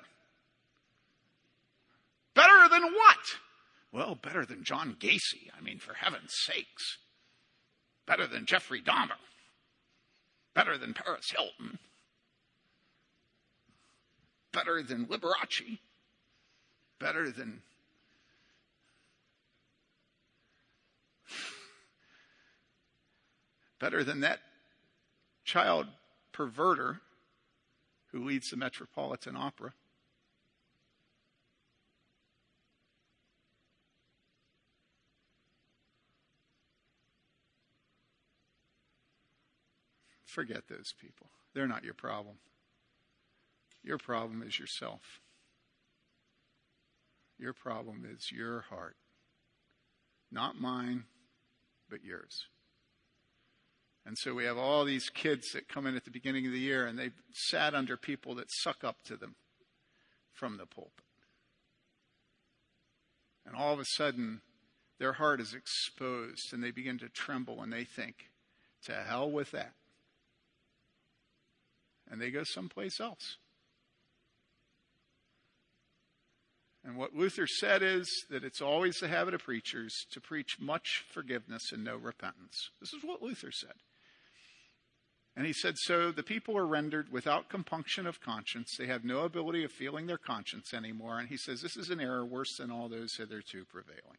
[2.34, 3.38] Better than what?
[3.92, 5.50] Well, better than John Gacy.
[5.56, 6.98] I mean, for heaven's sakes.
[8.06, 9.12] Better than Jeffrey Dahmer.
[10.52, 11.78] Better than Paris Hilton.
[14.52, 15.78] Better than Liberace.
[16.98, 17.62] Better than
[23.78, 24.40] better than that
[25.44, 25.86] child
[26.32, 27.00] perverter
[28.12, 29.72] who leads the Metropolitan Opera.
[40.34, 41.28] Forget those people.
[41.54, 42.38] They're not your problem.
[43.84, 45.20] Your problem is yourself.
[47.38, 48.96] Your problem is your heart.
[50.32, 51.04] Not mine,
[51.88, 52.46] but yours.
[54.04, 56.58] And so we have all these kids that come in at the beginning of the
[56.58, 59.36] year and they've sat under people that suck up to them
[60.32, 61.04] from the pulpit.
[63.46, 64.40] And all of a sudden,
[64.98, 68.30] their heart is exposed and they begin to tremble and they think,
[68.86, 69.74] to hell with that
[72.14, 73.38] and they go someplace else.
[76.84, 81.04] And what Luther said is that it's always the habit of preachers to preach much
[81.12, 82.70] forgiveness and no repentance.
[82.78, 83.74] This is what Luther said.
[85.36, 88.76] And he said, So the people are rendered without compunction of conscience.
[88.78, 91.18] They have no ability of feeling their conscience anymore.
[91.18, 94.18] And he says, This is an error worse than all those hitherto prevailing.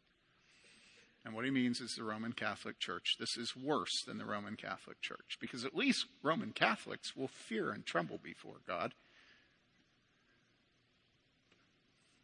[1.26, 3.16] And what he means is the Roman Catholic Church.
[3.20, 7.72] This is worse than the Roman Catholic Church because at least Roman Catholics will fear
[7.72, 8.94] and tremble before God.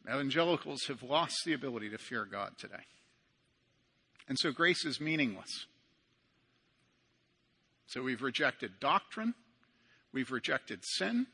[0.08, 2.86] Evangelicals have lost the ability to fear God today.
[4.28, 5.66] And so grace is meaningless.
[7.88, 9.34] So we've rejected doctrine,
[10.14, 11.28] we've rejected sin,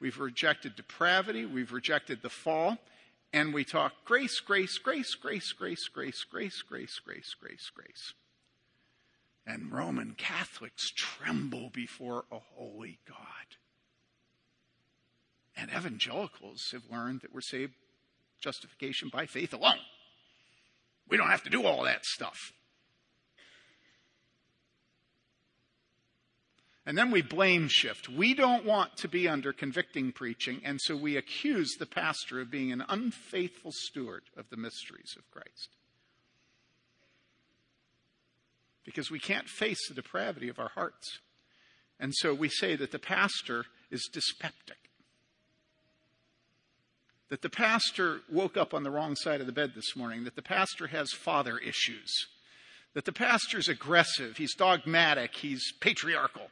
[0.00, 2.78] we've rejected depravity, we've rejected the fall,
[3.32, 8.14] and we talk grace, grace, grace, grace, grace, grace, grace, grace, grace, grace, grace.
[9.46, 13.16] And Roman Catholics tremble before a holy God.
[15.56, 17.74] And evangelicals have learned that we're saved
[18.40, 19.80] justification by faith alone.
[21.08, 22.52] We don't have to do all that stuff.
[26.88, 28.08] And then we blame shift.
[28.08, 32.50] We don't want to be under convicting preaching, and so we accuse the pastor of
[32.50, 35.68] being an unfaithful steward of the mysteries of Christ.
[38.86, 41.18] Because we can't face the depravity of our hearts.
[42.00, 44.78] And so we say that the pastor is dyspeptic.
[47.28, 50.24] That the pastor woke up on the wrong side of the bed this morning.
[50.24, 52.28] That the pastor has father issues.
[52.94, 54.38] That the pastor's aggressive.
[54.38, 55.34] He's dogmatic.
[55.34, 56.48] He's patriarchal.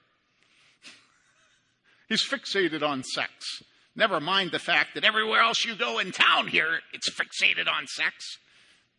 [2.09, 3.63] He's fixated on sex.
[3.95, 7.87] Never mind the fact that everywhere else you go in town here, it's fixated on
[7.87, 8.39] sex.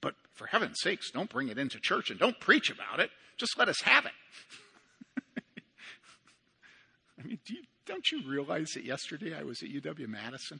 [0.02, 3.12] But for heaven's sakes, don't bring it into church and don't preach about it.
[3.38, 5.24] Just let us have it.
[7.20, 10.60] I mean, do you, don't you realize that yesterday I was at UW Madison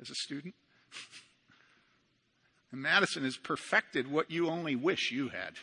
[0.00, 0.54] as a student?
[2.72, 5.54] and Madison has perfected what you only wish you had.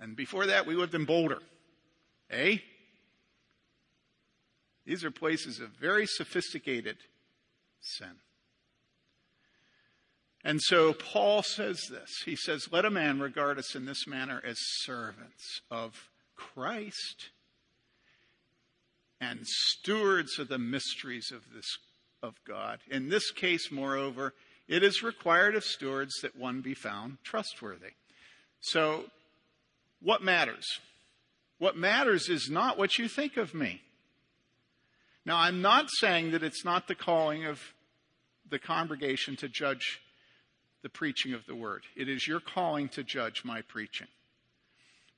[0.00, 1.38] And before that, we lived in Boulder.
[2.30, 2.58] Eh?
[4.86, 6.96] These are places of very sophisticated
[7.80, 8.16] sin.
[10.42, 12.08] And so Paul says this.
[12.24, 17.30] He says, Let a man regard us in this manner as servants of Christ
[19.20, 21.78] and stewards of the mysteries of this
[22.22, 22.80] of God.
[22.90, 24.34] In this case, moreover,
[24.68, 27.92] it is required of stewards that one be found trustworthy.
[28.60, 29.04] So,
[30.00, 30.80] what matters?
[31.60, 33.82] What matters is not what you think of me.
[35.26, 37.60] Now, I'm not saying that it's not the calling of
[38.48, 40.00] the congregation to judge
[40.82, 41.82] the preaching of the word.
[41.94, 44.06] It is your calling to judge my preaching,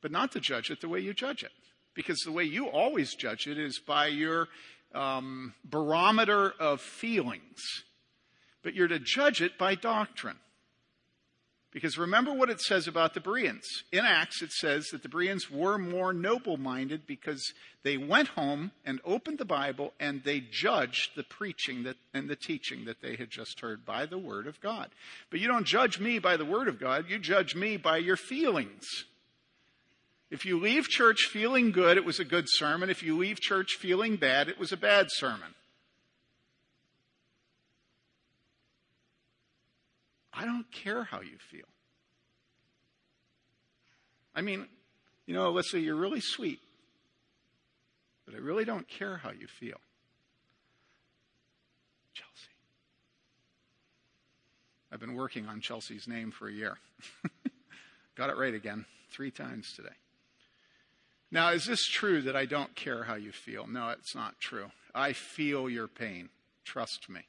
[0.00, 1.52] but not to judge it the way you judge it.
[1.94, 4.48] Because the way you always judge it is by your
[4.96, 7.60] um, barometer of feelings,
[8.64, 10.38] but you're to judge it by doctrine.
[11.72, 13.64] Because remember what it says about the Bereans.
[13.92, 17.42] In Acts, it says that the Bereans were more noble minded because
[17.82, 22.36] they went home and opened the Bible and they judged the preaching that, and the
[22.36, 24.90] teaching that they had just heard by the Word of God.
[25.30, 28.16] But you don't judge me by the Word of God, you judge me by your
[28.16, 28.84] feelings.
[30.30, 32.90] If you leave church feeling good, it was a good sermon.
[32.90, 35.54] If you leave church feeling bad, it was a bad sermon.
[40.32, 41.66] I don't care how you feel.
[44.34, 44.66] I mean,
[45.26, 46.60] you know, Alyssa, you're really sweet,
[48.24, 49.78] but I really don't care how you feel.
[52.14, 52.48] Chelsea.
[54.90, 56.78] I've been working on Chelsea's name for a year.
[58.16, 59.94] Got it right again, three times today.
[61.30, 63.66] Now, is this true that I don't care how you feel?
[63.66, 64.70] No, it's not true.
[64.94, 66.28] I feel your pain.
[66.64, 67.22] Trust me.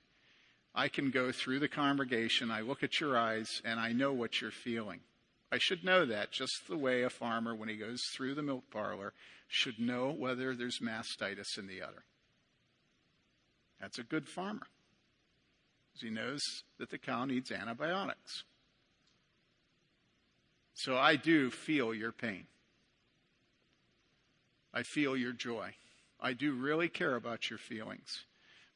[0.76, 4.42] I can go through the congregation, I look at your eyes, and I know what
[4.42, 5.02] you're feeling.
[5.52, 8.64] I should know that, just the way a farmer, when he goes through the milk
[8.72, 9.14] parlor,
[9.48, 12.04] should know whether there's mastitis in the udder.
[13.80, 14.66] That's a good farmer,
[15.92, 16.42] because he knows
[16.80, 18.44] that the cow needs antibiotics.
[20.74, 22.48] So I do feel your pain.
[24.74, 25.76] I feel your joy.
[26.20, 28.26] I do really care about your feelings.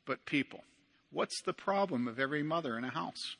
[0.05, 0.63] But people,
[1.17, 3.37] What's the problem of every mother in a house?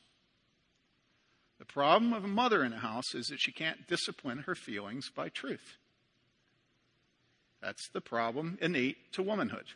[1.60, 5.12] The problem of a mother in a house is that she can't discipline her feelings
[5.16, 5.78] by truth.
[7.62, 9.68] That's the problem innate to womanhood.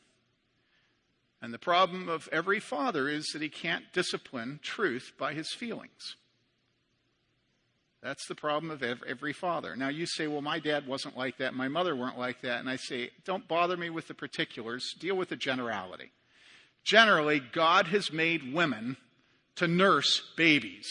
[1.44, 6.16] And the problem of every father is that he can't discipline truth by his feelings.
[8.02, 9.76] That's the problem of every father.
[9.76, 12.62] Now you say, well, my dad wasn't like that, my mother weren't like that.
[12.62, 16.12] And I say, don't bother me with the particulars, deal with the generality.
[16.84, 18.98] Generally, God has made women
[19.56, 20.88] to nurse babies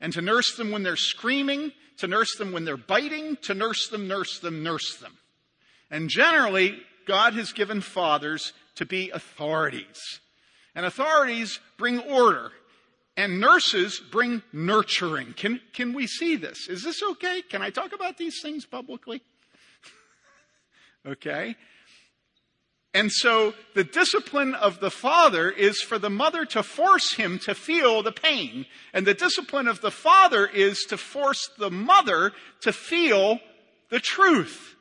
[0.00, 3.88] and to nurse them when they're screaming, to nurse them when they're biting, to nurse
[3.88, 5.16] them, nurse them, nurse them.
[5.90, 10.20] And generally, God has given fathers to be authorities.
[10.74, 12.52] And authorities bring order.
[13.16, 15.32] And nurses bring nurturing.
[15.34, 16.68] Can, can we see this?
[16.68, 17.40] Is this okay?
[17.40, 19.22] Can I talk about these things publicly?
[21.06, 21.56] okay.
[22.96, 27.54] And so the discipline of the father is for the mother to force him to
[27.54, 28.64] feel the pain.
[28.94, 32.32] And the discipline of the father is to force the mother
[32.62, 33.38] to feel
[33.90, 34.76] the truth.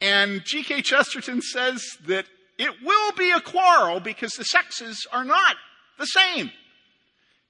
[0.00, 0.82] And G.K.
[0.82, 2.26] Chesterton says that
[2.58, 5.54] it will be a quarrel because the sexes are not
[6.00, 6.50] the same.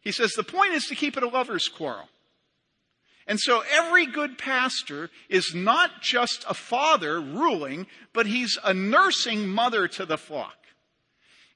[0.03, 2.11] He says the point is to keep it a lover's quarrel.
[3.27, 9.49] And so every good pastor is not just a father ruling, but he's a nursing
[9.49, 10.57] mother to the flock.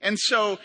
[0.00, 0.58] And so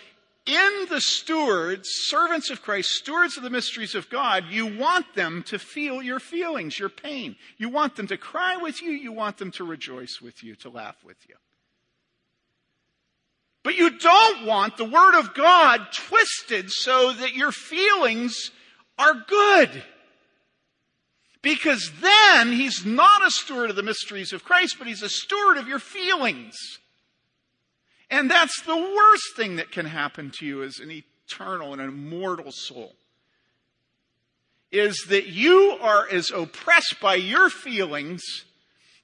[0.45, 5.43] in the stewards, servants of Christ, stewards of the mysteries of God, you want them
[5.47, 7.35] to feel your feelings, your pain.
[7.57, 8.91] You want them to cry with you.
[8.91, 11.35] You want them to rejoice with you, to laugh with you.
[13.63, 18.51] But you don't want the Word of God twisted so that your feelings
[18.99, 19.83] are good.
[21.45, 25.57] Because then he's not a steward of the mysteries of Christ, but he's a steward
[25.57, 26.55] of your feelings.
[28.09, 31.89] And that's the worst thing that can happen to you as an eternal and an
[31.89, 32.95] immortal soul.
[34.71, 38.23] Is that you are as oppressed by your feelings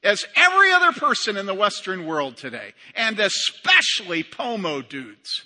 [0.03, 5.43] as every other person in the Western world today, and especially Pomo dudes.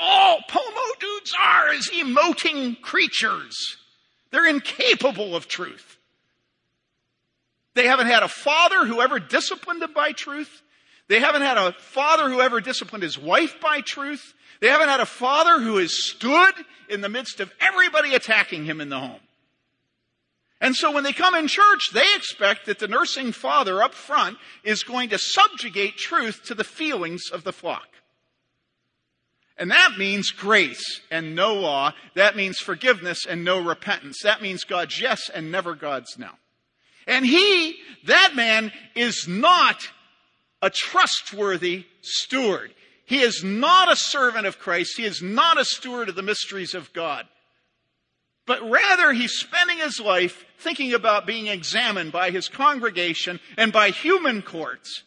[0.00, 3.76] All Pomo dudes are is emoting creatures
[4.30, 5.98] they're incapable of truth.
[7.74, 10.62] They haven't had a father who ever disciplined them by truth.
[11.08, 14.34] They haven't had a father who ever disciplined his wife by truth.
[14.60, 16.54] They haven't had a father who has stood
[16.88, 19.20] in the midst of everybody attacking him in the home.
[20.60, 24.36] And so when they come in church, they expect that the nursing father up front
[24.62, 27.88] is going to subjugate truth to the feelings of the flock.
[29.60, 31.92] And that means grace and no law.
[32.14, 34.22] That means forgiveness and no repentance.
[34.22, 36.30] That means God's yes and never God's no.
[37.06, 39.90] And he, that man, is not
[40.62, 42.72] a trustworthy steward.
[43.04, 44.94] He is not a servant of Christ.
[44.96, 47.26] He is not a steward of the mysteries of God.
[48.46, 53.90] But rather, he's spending his life thinking about being examined by his congregation and by
[53.90, 55.02] human courts.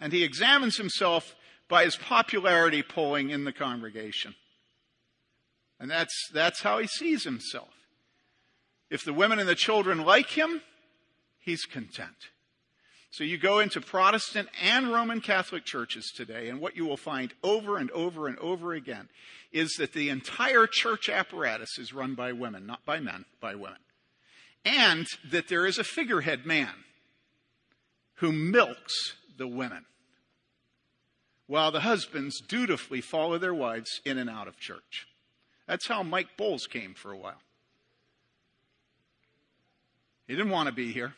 [0.00, 1.36] And he examines himself
[1.68, 4.34] by his popularity polling in the congregation.
[5.78, 7.74] And that's, that's how he sees himself.
[8.90, 10.62] If the women and the children like him,
[11.38, 12.30] he's content.
[13.10, 17.32] So you go into Protestant and Roman Catholic churches today, and what you will find
[17.42, 19.08] over and over and over again
[19.52, 23.78] is that the entire church apparatus is run by women, not by men, by women.
[24.64, 26.84] And that there is a figurehead man
[28.16, 29.86] who milks the women,
[31.46, 35.06] while the husbands dutifully follow their wives in and out of church.
[35.66, 37.40] That's how Mike Bowles came for a while.
[40.26, 41.14] He didn't want to be here.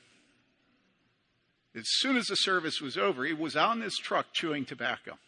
[1.75, 5.19] As soon as the service was over, he was out in his truck chewing tobacco.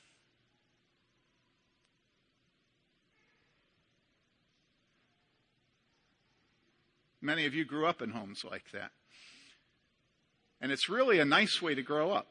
[7.23, 8.91] Many of you grew up in homes like that.
[10.61, 12.27] And it's really a nice way to grow up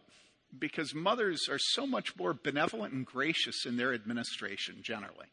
[0.57, 5.27] because mothers are so much more benevolent and gracious in their administration generally.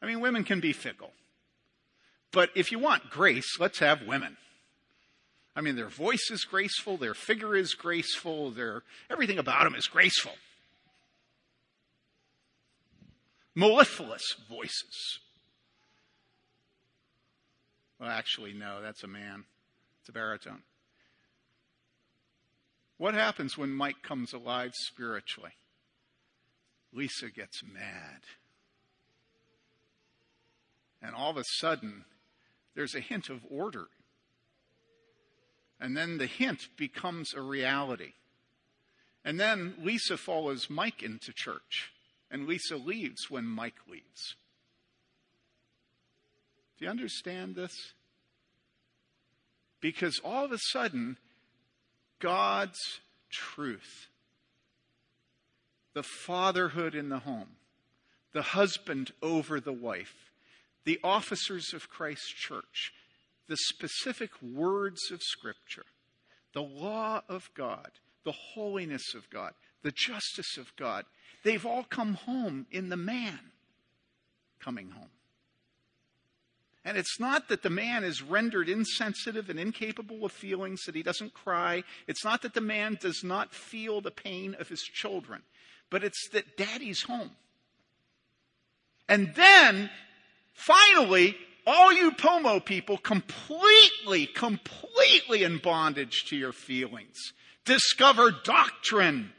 [0.00, 1.12] I mean, women can be fickle.
[2.32, 4.36] But if you want grace, let's have women.
[5.54, 9.86] I mean, their voice is graceful, their figure is graceful, their everything about them is
[9.86, 10.32] graceful.
[13.54, 15.18] Mellifluous voices.
[17.98, 19.44] Well, actually, no, that's a man.
[20.00, 20.62] It's a baritone.
[22.98, 25.52] What happens when Mike comes alive spiritually?
[26.92, 28.22] Lisa gets mad.
[31.02, 32.04] And all of a sudden,
[32.74, 33.88] there's a hint of order
[35.80, 38.12] and then the hint becomes a reality.
[39.24, 41.92] And then Lisa follows Mike into church.
[42.30, 44.36] And Lisa leaves when Mike leaves.
[46.78, 47.92] Do you understand this?
[49.80, 51.18] Because all of a sudden,
[52.20, 53.00] God's
[53.30, 54.08] truth,
[55.94, 57.56] the fatherhood in the home,
[58.32, 60.30] the husband over the wife,
[60.84, 62.92] the officers of Christ's church,
[63.48, 65.86] the specific words of Scripture,
[66.52, 67.90] the law of God,
[68.24, 69.52] the holiness of God,
[69.82, 71.04] the justice of God,
[71.44, 73.38] they've all come home in the man
[74.58, 75.10] coming home.
[76.86, 81.02] And it's not that the man is rendered insensitive and incapable of feelings, that he
[81.02, 81.82] doesn't cry.
[82.06, 85.42] It's not that the man does not feel the pain of his children,
[85.90, 87.32] but it's that daddy's home.
[89.08, 89.90] And then,
[90.54, 97.16] finally, all you Pomo people completely, completely in bondage to your feelings.
[97.64, 99.32] Discover doctrine.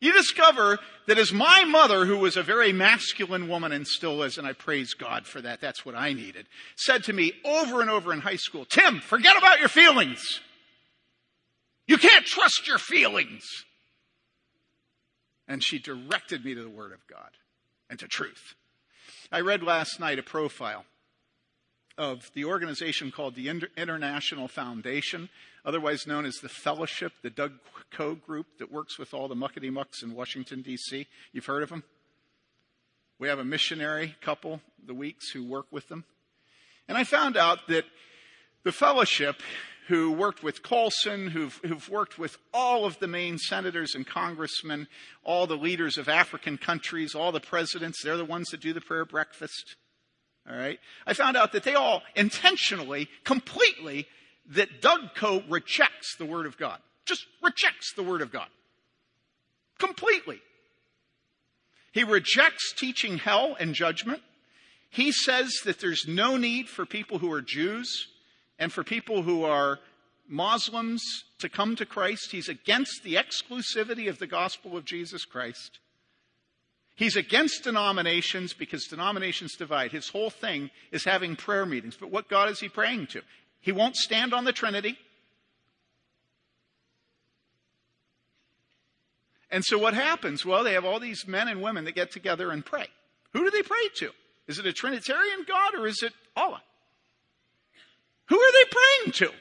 [0.00, 4.36] You discover that as my mother, who was a very masculine woman and still is,
[4.36, 7.88] and I praise God for that, that's what I needed, said to me over and
[7.88, 10.40] over in high school, Tim, forget about your feelings.
[11.86, 13.44] You can't trust your feelings.
[15.48, 17.30] And she directed me to the Word of God
[17.88, 18.54] and to truth.
[19.30, 20.84] I read last night a profile
[21.96, 25.30] of the organization called the International Foundation,
[25.64, 27.52] otherwise known as the Fellowship, the Doug
[27.90, 31.06] Coe group that works with all the muckety mucks in Washington, D.C.
[31.32, 31.84] You've heard of them?
[33.18, 36.04] We have a missionary couple, the Weeks, who work with them.
[36.88, 37.84] And I found out that
[38.62, 39.36] the fellowship,
[39.88, 44.88] who worked with Colson, who've, who've, worked with all of the main senators and congressmen,
[45.24, 48.80] all the leaders of African countries, all the presidents, they're the ones that do the
[48.80, 49.76] prayer breakfast.
[50.48, 50.78] All right.
[51.06, 54.06] I found out that they all intentionally, completely,
[54.50, 56.78] that Doug Coe rejects the Word of God.
[57.06, 58.48] Just rejects the Word of God.
[59.78, 60.40] Completely.
[61.92, 64.22] He rejects teaching hell and judgment.
[64.90, 68.08] He says that there's no need for people who are Jews
[68.58, 69.78] and for people who are
[70.28, 71.02] Muslims
[71.38, 72.32] to come to Christ.
[72.32, 75.78] He's against the exclusivity of the gospel of Jesus Christ.
[76.94, 79.92] He's against denominations because denominations divide.
[79.92, 81.96] His whole thing is having prayer meetings.
[81.98, 83.22] But what God is he praying to?
[83.60, 84.98] He won't stand on the Trinity.
[89.50, 90.44] And so what happens?
[90.44, 92.86] Well, they have all these men and women that get together and pray.
[93.32, 94.10] Who do they pray to?
[94.48, 96.62] Is it a Trinitarian God or is it Allah?
[98.28, 99.32] Who are they praying to?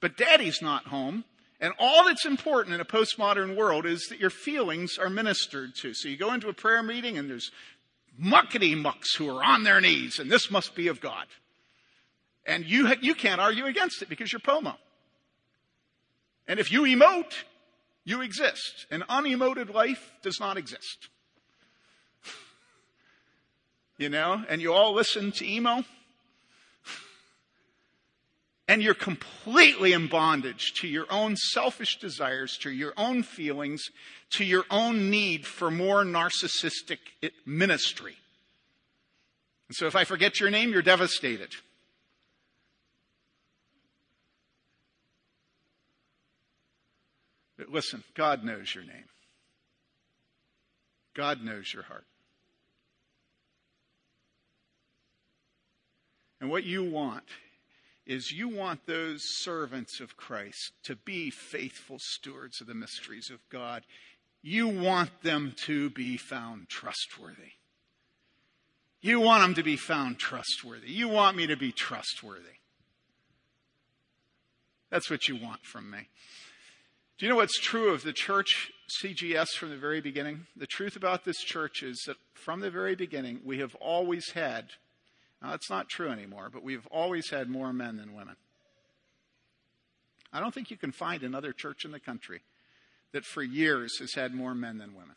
[0.00, 1.24] But daddy's not home.
[1.60, 5.94] And all that's important in a postmodern world is that your feelings are ministered to.
[5.94, 7.50] So you go into a prayer meeting and there's
[8.20, 11.26] muckety mucks who are on their knees, and this must be of God.
[12.46, 14.76] And you, you can't argue against it because you're POMO.
[16.46, 17.32] And if you emote,
[18.06, 18.86] you exist.
[18.90, 21.08] An unemoted life does not exist.
[23.98, 25.84] you know, and you all listen to emo.
[28.68, 33.80] And you're completely in bondage to your own selfish desires, to your own feelings,
[34.30, 36.98] to your own need for more narcissistic
[37.46, 38.16] ministry.
[39.68, 41.54] And so if I forget your name, you're devastated.
[47.56, 49.08] But listen, God knows your name.
[51.14, 52.04] God knows your heart.
[56.40, 57.24] And what you want
[58.06, 63.40] is you want those servants of Christ to be faithful stewards of the mysteries of
[63.50, 63.84] God.
[64.42, 67.54] You want them to be found trustworthy.
[69.00, 70.90] You want them to be found trustworthy.
[70.90, 72.60] You want me to be trustworthy.
[74.90, 76.08] That's what you want from me.
[77.18, 78.70] Do you know what's true of the church
[79.02, 80.46] CGS from the very beginning?
[80.56, 84.66] The truth about this church is that from the very beginning, we have always had
[85.42, 88.36] now, that's not true anymore, but we've always had more men than women.
[90.32, 92.42] I don't think you can find another church in the country
[93.12, 95.14] that for years has had more men than women.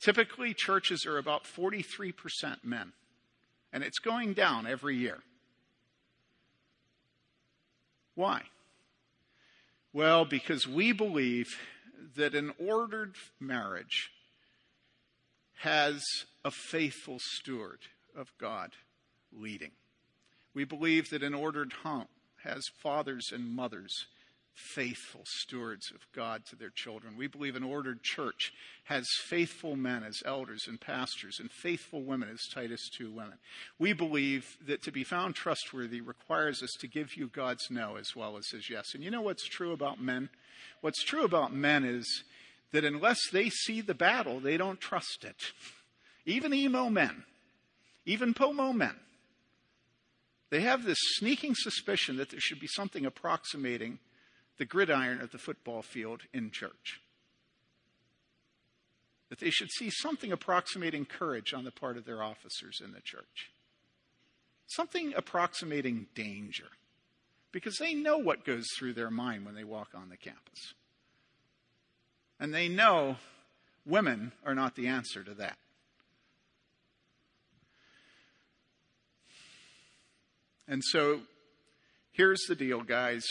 [0.00, 2.92] Typically, churches are about 43% men,
[3.72, 5.18] and it's going down every year.
[8.14, 8.42] Why?
[9.94, 11.56] Well, because we believe
[12.16, 14.10] that an ordered marriage
[15.60, 16.02] has
[16.44, 17.78] a faithful steward
[18.16, 18.72] of God
[19.32, 19.70] leading.
[20.52, 22.08] We believe that an ordered home
[22.42, 24.06] has fathers and mothers
[24.54, 27.16] faithful stewards of God to their children.
[27.16, 28.52] We believe an ordered church
[28.84, 33.38] has faithful men as elders and pastors and faithful women as Titus 2 women.
[33.78, 38.14] We believe that to be found trustworthy requires us to give you God's no as
[38.14, 38.94] well as his yes.
[38.94, 40.28] And you know what's true about men?
[40.80, 42.24] What's true about men is
[42.72, 45.52] that unless they see the battle, they don't trust it.
[46.26, 47.24] Even emo men
[48.06, 48.94] even Pomo men.
[50.50, 53.98] They have this sneaking suspicion that there should be something approximating
[54.58, 57.00] the gridiron of the football field in church.
[59.30, 63.00] That they should see something approximating courage on the part of their officers in the
[63.00, 63.50] church.
[64.66, 66.68] Something approximating danger.
[67.52, 70.74] Because they know what goes through their mind when they walk on the campus.
[72.40, 73.16] And they know
[73.86, 75.56] women are not the answer to that.
[80.66, 81.20] And so
[82.12, 83.24] here's the deal, guys.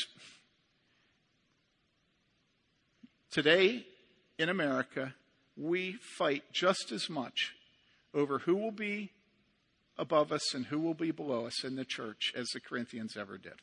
[3.34, 3.84] Today
[4.38, 5.16] in America,
[5.58, 7.56] we fight just as much
[8.14, 9.10] over who will be
[9.98, 13.40] above us and who will be below us in the church as the Corinthians ever
[13.40, 13.56] did.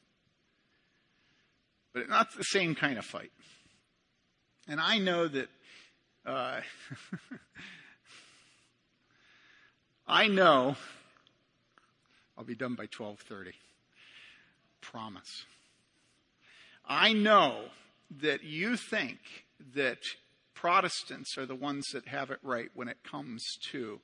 [1.92, 3.30] But it's not the same kind of fight.
[4.66, 5.48] And I know that
[6.26, 6.62] uh,
[10.08, 10.74] I know
[12.36, 13.52] I'll be done by 12:30.
[14.80, 15.44] Promise.
[16.84, 17.66] I know
[18.20, 19.18] that you think
[19.74, 19.98] that
[20.54, 24.00] Protestants are the ones that have it right when it comes to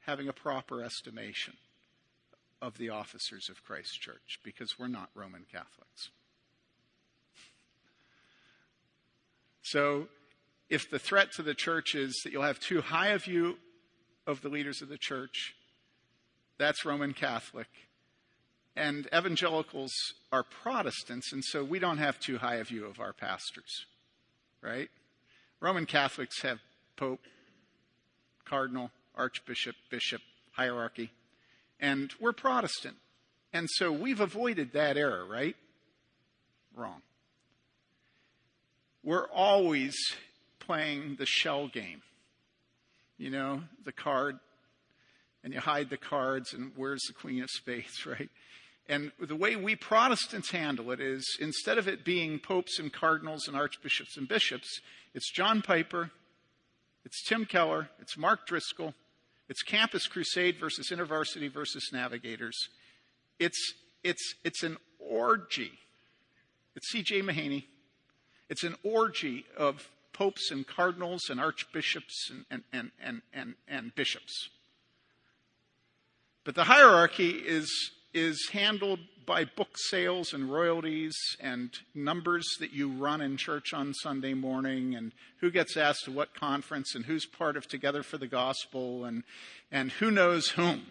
[0.00, 1.54] having a proper estimation
[2.60, 6.10] of the officers of Christ Church because we're not Roman Catholics.
[9.62, 10.08] So,
[10.70, 13.58] if the threat to the church is that you'll have too high a view
[14.26, 15.54] of the leaders of the church
[16.62, 17.66] that's Roman Catholic.
[18.76, 19.92] And evangelicals
[20.30, 23.84] are Protestants, and so we don't have too high a view of our pastors,
[24.62, 24.88] right?
[25.60, 26.60] Roman Catholics have
[26.96, 27.20] Pope,
[28.44, 30.20] Cardinal, Archbishop, Bishop,
[30.52, 31.12] hierarchy,
[31.80, 32.96] and we're Protestant.
[33.52, 35.56] And so we've avoided that error, right?
[36.74, 37.02] Wrong.
[39.02, 39.96] We're always
[40.58, 42.02] playing the shell game.
[43.18, 44.38] You know, the card
[45.44, 48.30] and you hide the cards and where's the Queen of Spades, right?
[48.88, 53.46] And the way we Protestants handle it is instead of it being popes and cardinals
[53.46, 54.80] and archbishops and bishops,
[55.14, 56.10] it's John Piper,
[57.04, 58.94] it's Tim Keller, it's Mark Driscoll,
[59.48, 62.56] it's Campus Crusade versus InterVarsity versus Navigators.
[63.38, 65.72] it's, it's, it's an orgy.
[66.74, 67.22] It's C.J.
[67.22, 67.64] Mahaney.
[68.48, 73.94] It's an orgy of popes and cardinals and archbishops and, and, and, and, and, and
[73.94, 74.48] bishops.
[76.44, 77.70] But the hierarchy is,
[78.14, 83.94] is handled by book sales and royalties and numbers that you run in church on
[83.94, 88.18] Sunday morning and who gets asked to what conference and who's part of Together for
[88.18, 89.22] the Gospel and,
[89.70, 90.86] and who knows whom.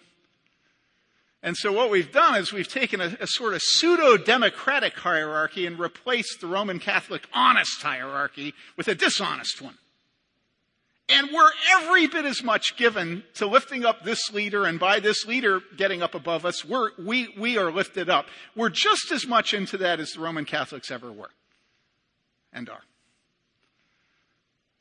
[1.43, 5.79] And so what we've done is we've taken a, a sort of pseudo-democratic hierarchy and
[5.79, 9.77] replaced the Roman Catholic honest hierarchy with a dishonest one.
[11.11, 15.25] And we're every bit as much given to lifting up this leader, and by this
[15.25, 18.27] leader getting up above us, we're, we, we are lifted up.
[18.55, 21.31] We're just as much into that as the Roman Catholics ever were
[22.53, 22.83] and are.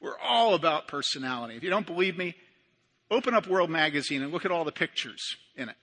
[0.00, 1.56] We're all about personality.
[1.56, 2.34] If you don't believe me,
[3.10, 5.76] open up World Magazine and look at all the pictures in it.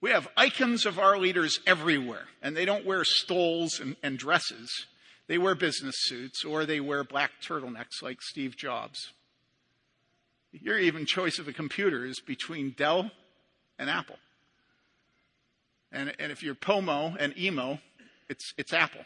[0.00, 4.86] We have icons of our leaders everywhere, and they don't wear stoles and, and dresses.
[5.26, 9.12] They wear business suits or they wear black turtlenecks like Steve Jobs.
[10.52, 13.10] Your even choice of a computer is between Dell
[13.78, 14.16] and Apple.
[15.92, 17.78] And, and if you're POMO and emo,
[18.28, 19.04] it's, it's Apple.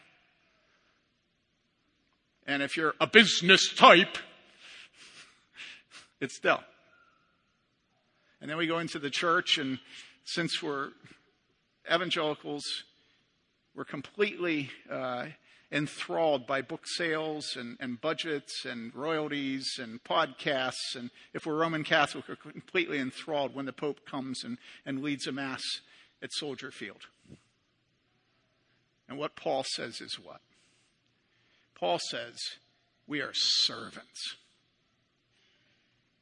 [2.45, 4.17] And if you're a business type,
[6.19, 6.63] it's Dell.
[8.41, 9.79] And then we go into the church, and
[10.25, 10.89] since we're
[11.93, 12.65] evangelicals,
[13.75, 15.27] we're completely uh,
[15.73, 20.95] enthralled by book sales and, and, budgets and royalties and podcasts.
[20.95, 25.25] And if we're Roman Catholic, we're completely enthralled when the Pope comes and, and leads
[25.25, 25.63] a Mass
[26.21, 27.07] at Soldier Field.
[29.09, 30.41] And what Paul says is what?
[31.75, 32.37] Paul says,
[33.07, 34.35] we are servants.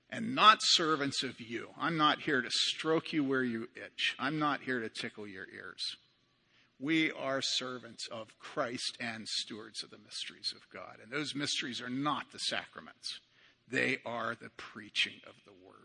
[0.09, 1.69] And not servants of you.
[1.79, 4.15] I'm not here to stroke you where you itch.
[4.17, 5.95] I'm not here to tickle your ears.
[6.81, 10.97] We are servants of Christ and stewards of the mysteries of God.
[11.01, 13.19] And those mysteries are not the sacraments,
[13.67, 15.75] they are the preaching of the word.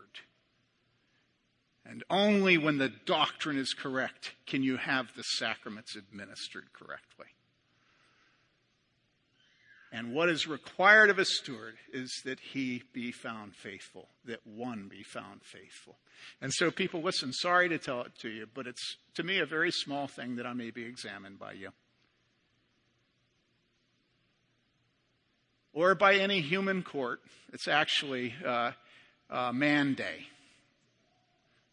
[1.85, 7.27] And only when the doctrine is correct can you have the sacraments administered correctly.
[9.91, 14.89] And what is required of a steward is that he be found faithful, that one
[14.89, 15.95] be found faithful.
[16.41, 19.45] And so, people, listen, sorry to tell it to you, but it's to me a
[19.45, 21.69] very small thing that I may be examined by you.
[25.73, 27.21] Or by any human court.
[27.53, 28.71] It's actually uh,
[29.29, 30.27] uh, man day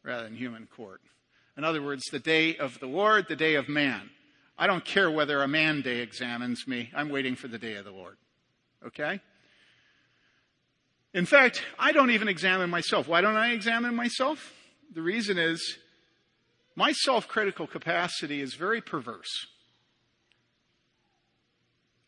[0.05, 1.01] rather than human court.
[1.57, 4.11] In other words, the day of the Lord, the day of man.
[4.57, 6.90] I don't care whether a man day examines me.
[6.94, 8.16] I'm waiting for the day of the Lord.
[8.86, 9.20] Okay?
[11.12, 13.09] In fact, I don't even examine myself.
[13.09, 14.52] Why don't I examine myself?
[14.92, 15.78] The reason is
[16.76, 19.46] my self critical capacity is very perverse.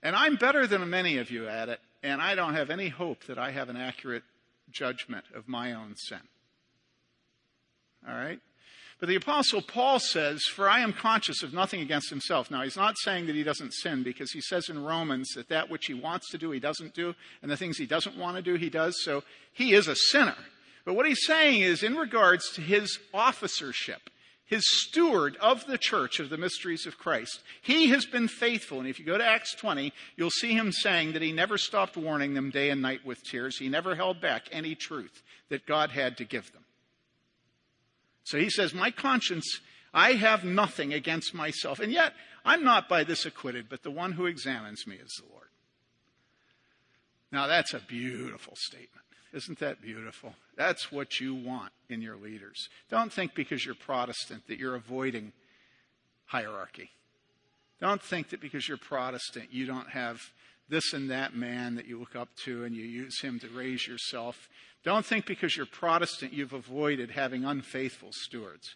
[0.02, 3.24] And I'm better than many of you at it, and I don't have any hope
[3.24, 4.22] that I have an accurate
[4.70, 6.20] judgment of my own sin.
[8.08, 8.40] All right?
[8.98, 12.50] But the apostle Paul says, for I am conscious of nothing against himself.
[12.50, 15.68] Now, he's not saying that he doesn't sin because he says in Romans that that
[15.68, 18.42] which he wants to do, he doesn't do, and the things he doesn't want to
[18.42, 18.96] do, he does.
[19.04, 19.22] So
[19.52, 20.36] he is a sinner.
[20.86, 24.08] But what he's saying is in regards to his officership,
[24.46, 27.42] his steward of the church of the mysteries of Christ.
[27.60, 28.78] He has been faithful.
[28.78, 31.96] And if you go to Acts 20, you'll see him saying that he never stopped
[31.96, 33.58] warning them day and night with tears.
[33.58, 36.62] He never held back any truth that God had to give them.
[38.26, 39.60] So he says, My conscience,
[39.94, 41.78] I have nothing against myself.
[41.78, 42.12] And yet,
[42.44, 45.48] I'm not by this acquitted, but the one who examines me is the Lord.
[47.32, 49.04] Now, that's a beautiful statement.
[49.32, 50.34] Isn't that beautiful?
[50.56, 52.68] That's what you want in your leaders.
[52.90, 55.32] Don't think because you're Protestant that you're avoiding
[56.26, 56.90] hierarchy.
[57.80, 60.20] Don't think that because you're Protestant you don't have
[60.68, 63.86] this and that man that you look up to and you use him to raise
[63.86, 64.48] yourself.
[64.84, 68.74] Don't think because you're Protestant you've avoided having unfaithful stewards.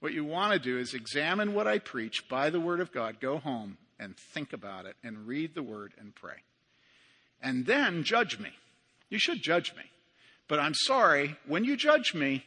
[0.00, 3.18] What you want to do is examine what I preach by the Word of God,
[3.20, 6.42] go home and think about it and read the Word and pray.
[7.42, 8.50] And then judge me.
[9.08, 9.82] You should judge me.
[10.48, 12.44] But I'm sorry, when you judge me,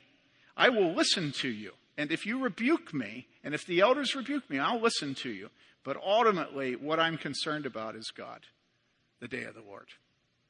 [0.55, 1.73] I will listen to you.
[1.97, 5.49] And if you rebuke me, and if the elders rebuke me, I'll listen to you.
[5.83, 8.41] But ultimately, what I'm concerned about is God,
[9.21, 9.87] the day of the Lord,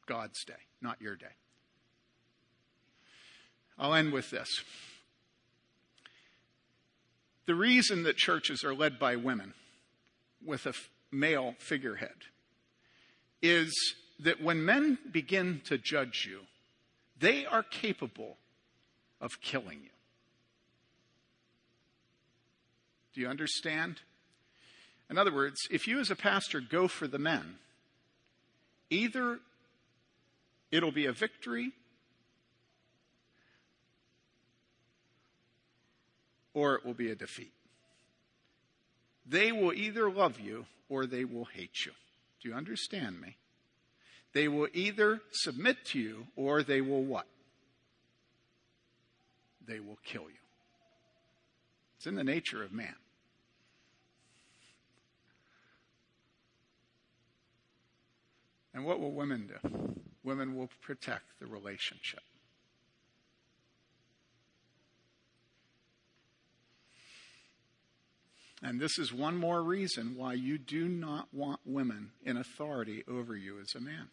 [0.06, 1.32] God's day, not your day.
[3.78, 4.50] I'll end with this.
[7.46, 9.54] The reason that churches are led by women
[10.46, 10.74] with a
[11.10, 12.10] male figurehead
[13.42, 16.42] is that when men begin to judge you,
[17.18, 18.36] they are capable
[19.22, 19.99] of killing you.
[23.20, 24.00] Do you understand?
[25.10, 27.56] In other words, if you as a pastor go for the men,
[28.90, 29.40] either
[30.72, 31.74] it'll be a victory
[36.54, 37.52] or it will be a defeat.
[39.28, 41.92] They will either love you or they will hate you.
[42.42, 43.36] Do you understand me?
[44.32, 47.28] They will either submit to you or they will what?
[49.68, 50.40] They will kill you.
[51.98, 52.96] It's in the nature of man.
[58.74, 59.96] And what will women do?
[60.24, 62.22] Women will protect the relationship.
[68.62, 73.36] And this is one more reason why you do not want women in authority over
[73.36, 74.10] you as a man.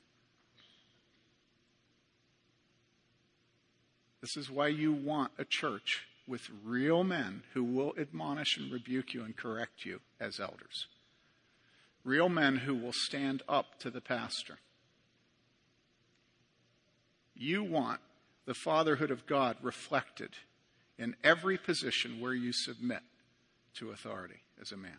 [4.20, 9.14] This is why you want a church with real men who will admonish and rebuke
[9.14, 10.86] you and correct you as elders.
[12.06, 14.58] Real men who will stand up to the pastor.
[17.34, 18.00] You want
[18.46, 20.30] the fatherhood of God reflected
[20.98, 23.00] in every position where you submit
[23.78, 24.98] to authority as a man.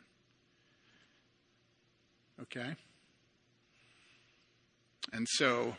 [2.41, 2.75] Okay?
[5.13, 5.77] And so,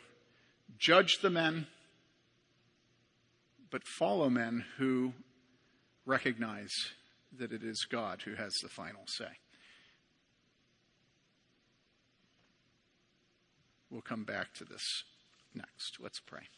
[0.79, 1.67] judge the men,
[3.71, 5.13] but follow men who
[6.07, 6.73] recognize
[7.39, 9.29] that it is God who has the final say.
[13.91, 15.05] We'll come back to this
[15.55, 15.99] next.
[16.01, 16.49] Let's pray.